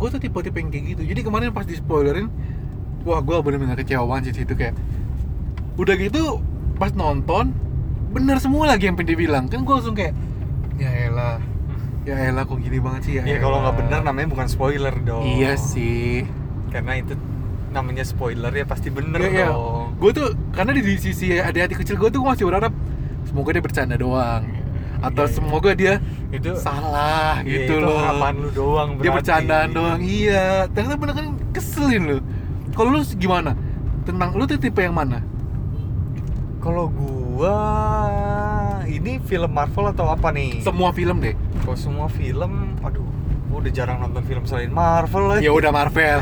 gue 0.03 0.09
tuh 0.11 0.19
tipe-tipe 0.19 0.59
yang 0.59 0.69
kayak 0.75 0.85
gitu. 0.97 1.03
Jadi 1.07 1.21
kemarin 1.23 1.55
pas 1.55 1.63
di 1.63 1.79
spoilerin 1.79 2.27
wah 3.07 3.23
gue 3.23 3.37
bener-bener 3.39 3.79
kecewa 3.79 4.05
banget 4.09 4.35
sih 4.35 4.45
itu 4.45 4.55
kayak 4.59 4.75
udah 5.79 5.95
gitu 5.97 6.43
pas 6.77 6.91
nonton 6.93 7.55
bener 8.13 8.37
semua 8.43 8.75
lagi 8.75 8.91
yang 8.91 8.99
pengen 8.99 9.15
dibilang. 9.15 9.45
Kan 9.47 9.63
gue 9.63 9.75
langsung 9.77 9.95
kayak 9.95 10.17
ya 10.81 10.91
elah 11.07 11.39
ya 12.03 12.15
elah 12.19 12.43
kok 12.43 12.59
gini 12.59 12.79
banget 12.83 13.03
sih 13.07 13.13
ya? 13.19 13.23
Ya 13.23 13.39
kalau 13.39 13.63
nggak 13.63 13.75
elah." 13.75 13.81
bener 13.87 14.01
namanya 14.03 14.29
bukan 14.29 14.47
spoiler 14.51 14.95
dong. 15.03 15.23
Iya 15.23 15.55
sih. 15.55 16.27
Karena 16.69 16.99
itu 16.99 17.15
namanya 17.71 18.05
spoiler 18.05 18.53
ya 18.53 18.67
pasti 18.67 18.91
bener 18.91 19.21
Iya, 19.23 19.31
iya. 19.31 19.47
dong. 19.49 19.97
Gue 19.97 20.11
tuh 20.13 20.29
karena 20.51 20.75
di, 20.75 20.83
sisi 20.99 21.39
hati-hati 21.39 21.79
kecil 21.79 21.97
gue 21.97 22.11
tuh 22.11 22.21
masih 22.21 22.45
berharap 22.45 22.73
semoga 23.25 23.51
dia 23.55 23.63
bercanda 23.63 23.95
doang. 23.95 24.43
Atau 25.03 25.25
Iya, 25.27 25.31
iya. 25.31 25.35
semoga 25.35 25.71
dia 25.75 25.95
itu 26.33 26.51
salah 26.59 27.43
iya, 27.43 27.67
gitu 27.67 27.75
itu 27.79 27.85
loh. 27.87 27.99
harapan 27.99 28.33
lu 28.39 28.49
doang 28.51 28.89
dia 28.97 28.99
berarti. 28.99 29.17
bercandaan 29.19 29.69
doang. 29.71 29.99
Iya. 30.03 30.47
Ternyata 30.75 30.97
bener 30.99 31.15
kan 31.15 31.27
keselin 31.55 32.03
lu. 32.05 32.19
Kalau 32.73 32.89
lu 32.93 33.01
gimana? 33.15 33.53
Tentang 34.03 34.31
lu 34.35 34.43
tuh 34.45 34.59
tipe 34.59 34.83
yang 34.83 34.97
mana? 34.99 35.23
Kalau 36.59 36.87
gua 36.91 37.59
ini 38.87 39.19
film 39.23 39.51
Marvel 39.51 39.91
atau 39.91 40.07
apa 40.11 40.31
nih? 40.31 40.63
Semua 40.63 40.91
film 40.91 41.19
deh 41.19 41.35
kalau 41.63 41.77
semua 41.77 42.07
film? 42.07 42.75
Aduh 42.83 43.07
gua 43.47 43.61
udah 43.61 43.71
jarang 43.71 44.01
nonton 44.01 44.25
film 44.25 44.45
selain 44.45 44.69
Marvel 44.69 45.25
lagi. 45.29 45.45
Ya 45.45 45.53
udah 45.53 45.71
Marvel. 45.71 46.19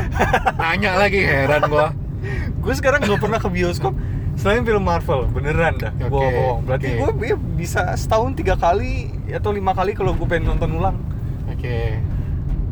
Nanya 0.55 0.95
lagi 0.95 1.19
heran 1.21 1.65
gua. 1.65 1.89
Gue 2.61 2.77
sekarang 2.77 3.01
nggak 3.01 3.17
pernah 3.17 3.41
ke 3.41 3.49
bioskop 3.49 3.97
selain 4.37 4.61
film 4.61 4.85
Marvel 4.85 5.25
beneran 5.25 5.73
dah. 5.75 5.89
Oke, 5.91 6.05
Gua 6.05 6.21
bohong. 6.21 6.59
berarti 6.63 6.87
oke. 6.93 7.17
gue 7.17 7.29
bisa 7.57 7.97
setahun 7.97 8.37
tiga 8.37 8.53
kali 8.53 9.09
atau 9.27 9.49
lima 9.49 9.73
kali 9.73 9.91
kalau 9.91 10.13
gue 10.13 10.27
pengen 10.29 10.53
nonton 10.53 10.77
ulang. 10.77 11.01
Oke. 11.49 11.97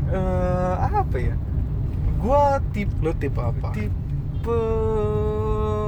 Eh 0.10 0.74
apa 0.78 1.18
ya? 1.18 1.34
Gue 2.22 2.42
tipe 2.70 2.94
lu 3.02 3.10
tipe 3.16 3.42
apa? 3.42 3.74
tipe 3.74 4.58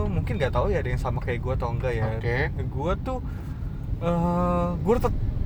mungkin 0.08 0.34
nggak 0.38 0.54
tahu 0.54 0.70
ya 0.70 0.82
ada 0.82 0.89
yang 0.89 1.02
sama 1.02 1.22
kayak 1.22 1.39
gue 1.39 1.54
atau 1.54 1.70
enggak 1.70 1.94
ya. 1.94 2.06
Oke. 2.17 2.38
gue 2.58 2.91
tuh 3.06 3.20
eh 4.02 4.70
gue 4.76 4.94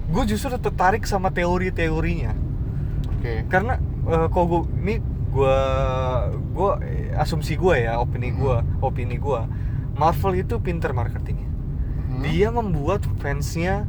gue 0.05 0.23
justru 0.29 0.53
tertarik 0.55 1.03
sama 1.03 1.33
teori-teorinya. 1.33 2.33
Oke. 3.17 3.45
Karena 3.49 3.81
eh, 4.05 4.27
kok 4.29 4.43
gue 4.45 4.61
ini 4.81 4.95
gue 5.35 5.57
gue 6.55 6.71
asumsi 7.19 7.59
gue 7.59 7.83
ya 7.83 7.99
opini 7.99 8.31
gue 8.31 8.55
opini 8.79 9.19
gue 9.19 9.41
Marvel 9.95 10.39
itu 10.39 10.59
pinter 10.59 10.91
marketingnya. 10.91 11.51
Hmm. 12.05 12.21
dia 12.23 12.47
membuat 12.47 13.03
fansnya 13.19 13.83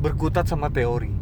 berkutat 0.00 0.48
sama 0.48 0.72
teori. 0.72 1.12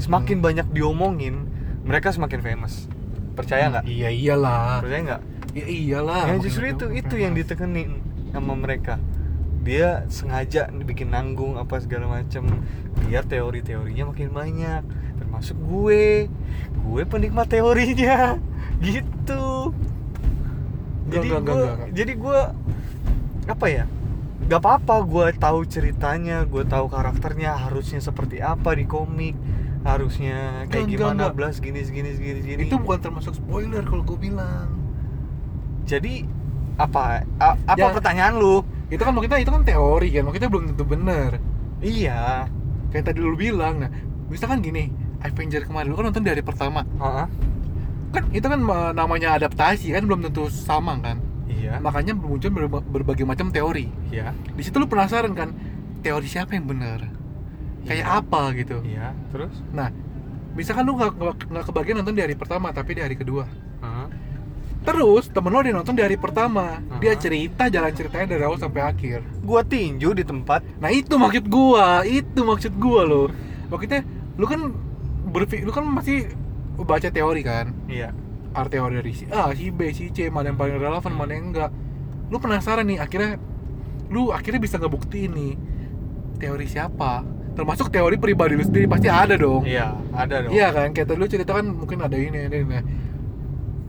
Semakin 0.00 0.40
Hmm. 0.40 0.46
banyak 0.46 0.66
diomongin 0.72 1.46
mereka 1.86 2.10
semakin 2.10 2.40
famous. 2.40 2.88
Percaya 3.36 3.70
nggak? 3.70 3.84
iya 3.86 4.10
iyalah. 4.10 4.82
Percaya 4.82 5.00
nggak? 5.06 5.22
Ya 5.50 5.66
iyalah 5.66 6.30
ya 6.30 6.38
justru 6.38 6.70
itu 6.70 6.86
itu 6.94 7.14
yang 7.18 7.34
ditekenin 7.34 7.98
sama 8.30 8.54
mereka 8.54 9.02
dia 9.60 10.08
sengaja 10.08 10.66
bikin 10.72 11.10
nanggung 11.10 11.54
apa 11.54 11.76
segala 11.78 12.08
macem. 12.10 12.48
Biar 13.02 13.24
teori-teorinya 13.24 14.08
makin 14.08 14.30
banyak. 14.30 14.82
Termasuk 15.16 15.56
gue. 15.58 16.26
Gue 16.80 17.02
penikmat 17.04 17.46
teorinya. 17.46 18.40
Gitu. 18.80 19.44
Enggak, 21.04 21.12
jadi 21.12 21.28
enggak, 21.28 21.42
gue 21.44 21.60
enggak. 21.60 21.88
jadi 21.92 22.12
gue 22.14 22.40
apa 23.46 23.66
ya? 23.68 23.84
Gak 24.48 24.56
apa-apa 24.58 24.94
gue 25.04 25.26
tahu 25.36 25.60
ceritanya 25.62 26.42
gue 26.42 26.64
tahu 26.64 26.88
karakternya 26.88 27.60
harusnya 27.60 28.00
seperti 28.00 28.40
apa 28.40 28.72
di 28.72 28.82
komik 28.82 29.36
harusnya 29.80 30.68
kayak 30.68 30.86
gimana 30.88 31.28
belas 31.30 31.56
gini 31.58 31.80
gini 31.82 32.12
gini 32.14 32.40
gini. 32.40 32.60
Itu 32.64 32.76
bukan 32.76 33.00
termasuk 33.00 33.36
spoiler 33.36 33.84
kalau 33.84 34.00
gue 34.02 34.18
bilang. 34.18 34.80
Jadi 35.84 36.24
apa 36.76 37.24
a- 37.36 37.60
apa 37.60 37.76
Ya. 37.76 37.92
pertanyaan 37.92 38.40
lu 38.40 38.64
itu 38.90 39.00
kan 39.00 39.12
maksudnya 39.14 39.38
itu 39.38 39.50
kan 39.50 39.62
teori 39.62 40.08
kan 40.10 40.22
maksudnya 40.26 40.50
belum 40.50 40.64
tentu 40.74 40.84
bener. 40.84 41.30
Iya. 41.80 42.50
Kayak 42.90 43.04
tadi 43.06 43.18
lu 43.22 43.34
bilang 43.34 43.80
nah 43.80 43.90
misalkan 44.26 44.60
gini 44.60 44.90
Avenger 45.20 45.62
kemarin 45.62 45.88
lu 45.88 45.96
kan 45.96 46.10
nonton 46.10 46.24
dari 46.24 46.42
pertama. 46.42 46.82
Heeh. 46.98 47.26
kan 48.10 48.26
itu 48.34 48.42
kan 48.42 48.58
namanya 48.90 49.38
adaptasi 49.38 49.94
kan 49.94 50.02
belum 50.02 50.26
tentu 50.26 50.50
sama 50.50 50.98
kan? 50.98 51.22
Iya. 51.46 51.78
Makanya 51.78 52.10
muncul 52.12 52.50
berba- 52.50 52.82
berbagai 52.82 53.22
macam 53.22 53.54
teori. 53.54 53.86
Iya. 54.10 54.34
Di 54.34 54.62
situ 54.66 54.76
lu 54.76 54.90
penasaran 54.90 55.30
kan 55.32 55.54
teori 56.02 56.26
siapa 56.26 56.58
yang 56.58 56.66
benar 56.66 57.06
kayak 57.86 58.02
Iya. 58.02 58.18
apa 58.18 58.42
gitu? 58.58 58.82
Iya 58.82 59.14
terus? 59.30 59.54
Nah 59.70 59.94
misalkan 60.52 60.82
lu 60.82 60.98
nggak 60.98 61.12
nggak- 61.14 61.66
kebagian 61.70 62.02
nonton 62.02 62.18
di 62.18 62.22
hari 62.26 62.34
pertama 62.34 62.74
tapi 62.74 62.98
di 62.98 63.02
hari 63.06 63.14
kedua. 63.14 63.46
Terus 64.80 65.28
temen 65.28 65.52
lo 65.52 65.60
dia 65.60 65.76
nonton 65.76 65.92
di 65.92 66.00
hari 66.00 66.16
pertama 66.16 66.80
dia 66.98 67.12
Aha. 67.12 67.20
cerita 67.20 67.68
jalan 67.68 67.92
ceritanya 67.92 68.26
dari 68.36 68.42
awal 68.44 68.56
sampai 68.56 68.80
akhir 68.80 69.20
gua 69.44 69.60
tinju 69.60 70.16
di 70.16 70.24
tempat 70.24 70.64
nah 70.80 70.88
itu 70.88 71.20
maksud 71.20 71.44
gua 71.52 72.00
itu 72.08 72.40
maksud 72.40 72.72
gua 72.80 73.04
lo 73.04 73.28
maksudnya 73.68 74.02
lu 74.40 74.48
kan 74.48 74.60
berpikir 75.30 75.68
lu 75.68 75.72
kan 75.72 75.84
masih 75.84 76.32
baca 76.80 77.12
teori 77.12 77.44
kan 77.44 77.76
iya 77.92 78.10
art 78.50 78.70
teori 78.74 78.98
dari 78.98 79.12
si 79.14 79.24
A, 79.30 79.54
si 79.54 79.70
B, 79.70 79.94
si 79.94 80.10
C, 80.10 80.26
mana 80.26 80.50
yang 80.50 80.58
paling 80.58 80.74
relevan, 80.78 81.12
mana 81.14 81.32
yang 81.38 81.54
enggak. 81.54 81.70
Lu 82.30 82.42
penasaran 82.42 82.82
nih, 82.86 82.98
akhirnya 82.98 83.38
lu 84.10 84.34
akhirnya 84.34 84.58
bisa 84.58 84.74
ngebuktiin 84.78 85.30
nih 85.30 85.54
teori 86.42 86.66
siapa. 86.66 87.22
Termasuk 87.54 87.94
teori 87.94 88.18
pribadi 88.18 88.58
lu 88.58 88.64
sendiri 88.66 88.90
pasti 88.90 89.06
ada 89.06 89.38
dong. 89.38 89.66
iya 89.66 89.94
ada 90.14 90.46
dong 90.46 90.54
Iya 90.54 90.74
kan, 90.74 90.90
kayak 90.94 91.06
tadi 91.14 91.18
lu 91.18 91.26
cerita 91.30 91.54
kan 91.54 91.66
mungkin 91.66 91.98
ada 92.02 92.16
ini, 92.18 92.38
ada 92.46 92.56
ini. 92.56 92.74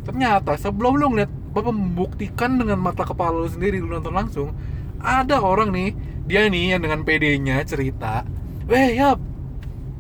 Ternyata 0.02 0.58
sebelum 0.58 0.98
lu 0.98 1.06
ngeliat 1.14 1.32
Bapak 1.52 1.76
membuktikan 1.76 2.56
dengan 2.56 2.80
mata 2.80 3.04
kepala 3.04 3.44
lu 3.44 3.50
sendiri 3.52 3.84
lu 3.84 3.92
nonton 3.92 4.16
langsung, 4.16 4.56
ada 5.04 5.44
orang 5.44 5.68
nih, 5.76 5.92
dia 6.24 6.48
nih 6.48 6.76
yang 6.78 6.82
dengan 6.82 7.04
PD-nya 7.04 7.60
cerita, 7.68 8.24
"Weh, 8.72 8.96
yap. 8.96 9.20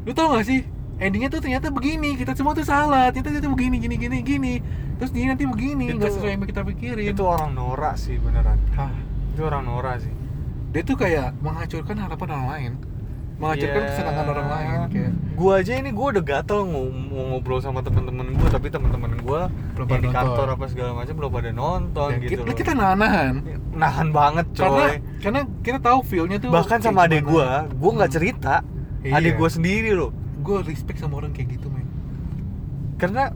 Lu 0.08 0.16
tau 0.16 0.32
gak 0.32 0.48
sih? 0.48 0.64
Endingnya 0.96 1.28
tuh 1.28 1.44
ternyata 1.44 1.68
begini, 1.74 2.16
kita 2.16 2.38
semua 2.38 2.56
tuh 2.56 2.64
salah. 2.64 3.12
Ternyata 3.12 3.44
itu 3.44 3.52
begini, 3.52 3.84
gini, 3.84 3.96
gini, 4.00 4.18
gini. 4.24 4.54
Terus 4.96 5.12
dia 5.12 5.28
nanti 5.28 5.44
begini, 5.44 5.92
Itu- 5.92 6.00
nggak 6.00 6.12
sesuai 6.14 6.32
yang 6.40 6.42
kita 6.48 6.62
pikirin." 6.64 7.06
itu 7.12 7.24
orang 7.26 7.52
norak 7.52 8.00
sih 8.00 8.16
beneran 8.22 8.56
Hah, 8.78 8.94
itu 9.34 9.42
orang 9.44 9.66
norak 9.66 9.98
sih 10.00 10.14
dia 10.72 10.82
tuh 10.88 10.96
kayak 10.96 11.36
menghancurkan 11.44 12.00
harapan 12.00 12.28
orang 12.32 12.48
lain, 12.48 12.72
menghancurkan 13.42 13.74
Ya. 13.76 13.88
kesenangan 13.88 14.26
orang 14.28 14.48
lain 14.48 14.70
kayak. 14.88 15.12
gua 15.34 15.54
aja 15.58 15.74
ini 15.74 15.90
gua 15.90 16.08
udah 16.12 16.24
gatel 16.24 16.60
mau, 16.64 16.86
mau 16.86 17.24
ngobrol 17.28 17.58
sama 17.58 17.82
temen-temen 17.82 18.38
gua 18.38 18.48
tapi 18.48 18.68
temen-temen 18.68 19.12
gua 19.20 19.42
Belum 19.74 19.88
pada 19.88 20.00
di 20.00 20.10
kantor 20.12 20.30
nonton. 20.46 20.56
apa 20.56 20.66
segala 20.68 20.90
macam 20.94 21.14
belum 21.16 21.32
pada 21.32 21.50
nonton 21.52 22.10
Ya, 22.12 22.18
gitu 22.22 22.42
kita, 22.44 22.54
kita 22.54 22.72
nahan 22.72 23.34
nahan 23.72 24.08
banget 24.12 24.46
karena 24.54 24.70
coy 24.78 24.92
karena 25.20 25.42
kita 25.60 25.80
tahu 25.80 26.00
feel-nya 26.04 26.38
tuh 26.38 26.50
bahkan 26.50 26.78
sama 26.78 27.04
adek 27.04 27.24
gua 27.24 27.66
gua 27.72 27.92
nggak 27.98 28.12
cerita 28.14 28.62
Iya. 29.02 29.18
adek 29.18 29.34
gua 29.36 29.50
sendiri 29.50 29.92
loh 29.92 30.14
gue 30.38 30.58
respect 30.64 30.98
sama 30.98 31.18
orang 31.18 31.32
kayak 31.32 31.54
gitu 31.54 31.68
men 31.68 31.86
karena 32.96 33.34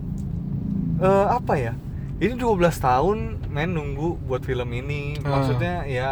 eh, 0.97 1.27
apa 1.27 1.53
ya 1.55 1.73
ini 2.15 2.33
12 2.33 2.45
tahun 2.77 3.17
men 3.47 3.69
nunggu 3.71 4.21
buat 4.23 4.41
film 4.41 4.69
ini 4.71 5.17
Ah. 5.19 5.35
maksudnya 5.35 5.75
ya 5.83 6.11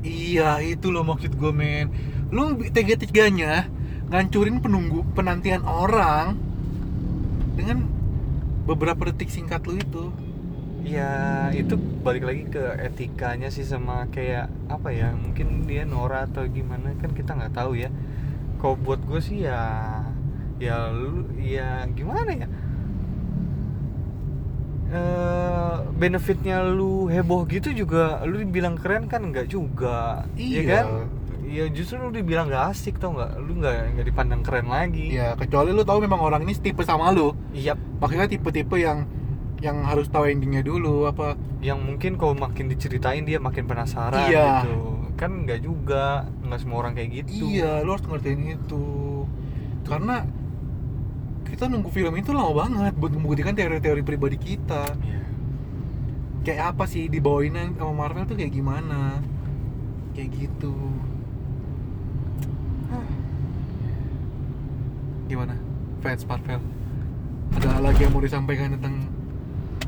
iya 0.00 0.58
itu 0.60 0.88
loh 0.88 1.02
maksud 1.02 1.32
gue 1.32 1.52
men 1.52 1.90
lu 2.28 2.56
tega 2.72 2.94
teganya 2.96 3.66
ngancurin 4.12 4.60
penunggu 4.60 5.04
penantian 5.16 5.64
orang 5.64 6.36
dengan 7.56 7.84
beberapa 8.68 9.08
detik 9.08 9.28
singkat 9.32 9.64
lu 9.64 9.80
itu. 9.80 10.04
Ya 10.84 11.48
itu 11.52 11.76
balik 11.76 12.24
lagi 12.24 12.48
ke 12.48 12.64
etikanya 12.80 13.52
sih 13.52 13.64
sama 13.66 14.08
kayak 14.08 14.48
apa 14.72 14.88
ya 14.94 15.12
mungkin 15.12 15.68
dia 15.68 15.84
norak 15.84 16.32
atau 16.32 16.48
gimana 16.48 16.96
kan 16.96 17.12
kita 17.12 17.36
nggak 17.36 17.52
tahu 17.56 17.76
ya. 17.76 17.90
Kalau 18.60 18.76
buat 18.76 19.00
gue 19.04 19.20
sih 19.20 19.44
ya 19.44 19.60
ya 20.58 20.88
lu 20.90 21.28
ya 21.36 21.84
gimana 21.92 22.30
ya? 22.32 22.48
Eh 24.88 25.74
benefitnya 26.00 26.64
lu 26.64 27.12
heboh 27.12 27.44
gitu 27.44 27.76
juga 27.76 28.24
lu 28.24 28.40
dibilang 28.40 28.78
keren 28.80 29.04
kan 29.04 29.20
nggak 29.28 29.52
juga 29.52 30.24
ya 30.40 30.40
Iya. 30.40 30.62
kan 30.64 30.86
ya 31.48 31.64
justru 31.72 31.96
lu 31.96 32.12
dibilang 32.12 32.46
nggak 32.46 32.64
asik 32.70 33.00
tau 33.00 33.16
nggak? 33.16 33.30
Lu 33.40 33.56
nggak 33.56 33.74
nggak 33.96 34.06
dipandang 34.06 34.40
keren 34.44 34.68
lagi. 34.68 35.16
Ya 35.16 35.32
kecuali 35.34 35.72
lu 35.72 35.82
tahu 35.82 36.04
memang 36.04 36.20
orang 36.20 36.44
ini 36.44 36.52
tipe 36.54 36.84
sama 36.84 37.08
lu. 37.10 37.32
Iya 37.50 37.72
makanya 37.98 38.28
tipe-tipe 38.28 38.76
yang 38.76 39.08
yang 39.58 39.82
harus 39.82 40.06
tahu 40.06 40.28
endingnya 40.28 40.62
dulu 40.62 41.08
apa. 41.08 41.34
Yang 41.58 41.78
mungkin 41.82 42.12
kalau 42.14 42.36
makin 42.36 42.70
diceritain 42.70 43.26
dia 43.26 43.42
makin 43.42 43.66
penasaran 43.66 44.28
Iya. 44.28 44.62
gitu. 44.62 44.76
Kan 45.16 45.42
nggak 45.42 45.60
juga 45.60 46.28
nggak 46.44 46.60
semua 46.62 46.86
orang 46.86 46.94
kayak 46.94 47.10
gitu. 47.26 47.42
Iya 47.48 47.82
lu 47.82 47.90
harus 47.90 48.06
ngertiin 48.06 48.54
itu. 48.54 48.84
Karena 49.82 50.22
kita 51.48 51.64
nunggu 51.66 51.88
film 51.88 52.12
itu 52.14 52.30
lama 52.30 52.52
banget 52.54 52.92
buat 52.94 53.10
membuktikan 53.10 53.56
teori-teori 53.56 54.02
pribadi 54.04 54.36
kita. 54.36 54.84
Iya. 55.00 55.16
kayak 56.38 56.64
apa 56.72 56.88
sih 56.88 57.12
dibawain 57.12 57.52
sama 57.76 57.92
Marvel 57.92 58.24
tuh 58.24 58.36
kayak 58.38 58.54
gimana? 58.54 59.20
Kayak 60.16 60.28
gitu 60.32 60.72
gimana? 65.28 65.54
Fans 66.00 66.24
Marvel. 66.24 66.60
Ada 67.54 67.84
lagi 67.84 68.00
yang 68.08 68.12
mau 68.16 68.24
disampaikan 68.24 68.72
tentang 68.74 69.06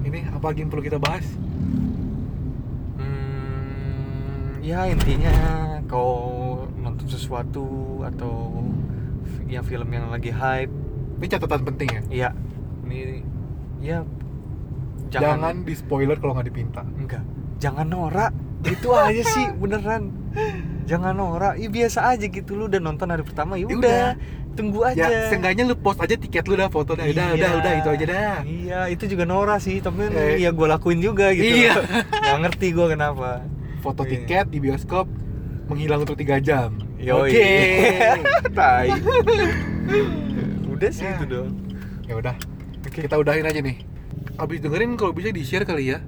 ini? 0.05 0.28
Apa 0.28 0.53
lagi 0.53 0.61
yang 0.62 0.70
perlu 0.70 0.84
kita 0.84 1.01
bahas? 1.01 1.24
Hmm, 3.01 4.61
ya 4.61 4.84
intinya 4.86 5.34
kau 5.88 6.68
nonton 6.76 7.09
sesuatu 7.09 8.01
atau 8.05 8.62
ya 9.48 9.64
film 9.64 9.88
yang 9.90 10.12
lagi 10.12 10.28
hype. 10.30 10.70
Ini 11.20 11.26
catatan 11.26 11.62
penting 11.64 11.88
ya? 11.88 12.03
Ya 12.09 12.28
ini 12.84 13.24
ya 13.80 14.05
jangan, 15.09 15.40
jangan, 15.40 15.55
di 15.64 15.74
spoiler 15.76 16.16
kalau 16.20 16.36
nggak 16.36 16.48
dipinta. 16.53 16.84
Enggak. 16.96 17.24
Jangan 17.61 17.86
norak. 17.88 18.32
Itu 18.61 18.92
aja 18.92 19.24
sih 19.24 19.48
beneran 19.61 20.12
jangan 20.91 21.14
norak 21.14 21.55
ya 21.55 21.68
biasa 21.68 22.11
aja 22.11 22.26
gitu 22.26 22.51
lu 22.53 22.66
udah 22.66 22.78
nonton 22.78 23.07
hari 23.07 23.22
pertama 23.22 23.55
ya 23.55 23.62
Ya 23.62 23.66
udah 23.72 24.07
tunggu 24.51 24.82
aja 24.82 25.07
ya 25.07 25.30
seenggaknya 25.30 25.62
lu 25.64 25.74
post 25.74 26.03
aja 26.03 26.14
tiket 26.14 26.43
lu 26.45 26.55
dah 26.55 26.66
foto 26.66 26.93
dah 26.93 27.07
udah 27.07 27.26
udah 27.30 27.49
Iya. 27.49 27.57
udah 27.57 27.72
itu 27.76 27.88
aja 27.88 28.05
dah 28.05 28.36
Iya, 28.43 28.80
itu 28.91 29.05
juga 29.07 29.22
Nora 29.22 29.57
sih, 29.57 29.78
tapi 29.78 30.11
Eh. 30.11 30.43
ya 30.43 30.51
gue 30.51 30.66
lakuin 30.66 30.99
juga 30.99 31.30
gitu. 31.30 31.47
Iya. 31.47 31.78
Nggak 32.20 32.38
ngerti 32.43 32.66
gue 32.70 32.86
kenapa. 32.88 33.30
foto 33.78 34.03
Iya. 34.03 34.11
tiket 34.18 34.47
di 34.49 34.59
bioskop 34.59 35.07
menghilang 35.64 36.03
untuk 36.03 36.12
tiga 36.14 36.36
jam 36.36 36.74
oke 37.01 37.47
Tai. 38.59 38.91
Udah 40.70 40.91
sih 40.91 41.05
Ya. 41.05 41.16
itu 41.16 41.24
dong. 41.26 41.51
ya 42.05 42.14
udah 42.16 42.34
Oke. 42.82 43.07
kita 43.07 43.14
udahin 43.14 43.47
aja 43.47 43.61
nih 43.61 43.86
abis 44.34 44.59
dengerin 44.59 44.99
kalau 44.99 45.14
bisa 45.14 45.30
di 45.30 45.41
share 45.41 45.62
kali 45.62 45.95
ya 45.95 46.03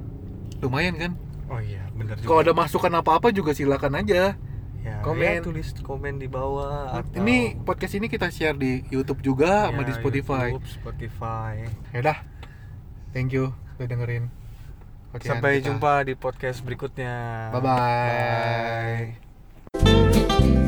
lumayan 0.58 0.96
kan 0.96 1.12
Oh 1.46 1.56
iya, 1.56 1.86
bener 1.92 2.16
juga. 2.16 2.26
kalau 2.26 2.40
ada 2.40 2.52
masukan 2.52 2.92
apa 2.92 3.10
apa 3.14 3.28
juga 3.30 3.52
silakan 3.52 4.02
aja 4.02 4.34
ya, 4.82 4.98
komen. 5.00 5.32
ya, 5.32 5.40
tulis 5.40 5.68
komen 5.78 6.14
di 6.16 6.26
bawah 6.26 6.98
atau 6.98 7.18
ini 7.18 7.54
podcast 7.56 7.94
ini 7.94 8.06
kita 8.06 8.28
share 8.28 8.54
di 8.54 8.82
YouTube 8.88 9.22
juga 9.22 9.70
sama 9.70 9.82
Ya, 9.82 9.88
di 9.88 9.92
Spotify 9.94 10.46
YouTube, 10.50 10.68
Spotify. 10.68 11.54
ya 11.90 11.98
udah 12.00 12.18
thank 13.10 13.30
you 13.30 13.50
udah 13.76 13.86
dengerin 13.86 14.26
Okean 15.12 15.28
Sampai 15.28 15.60
kita. 15.60 15.68
jumpa 15.68 15.92
di 16.02 16.14
podcast 16.14 16.64
berikutnya. 16.64 17.12
bye 17.50 17.60
bye 17.60 19.20
Bye. 19.76 20.61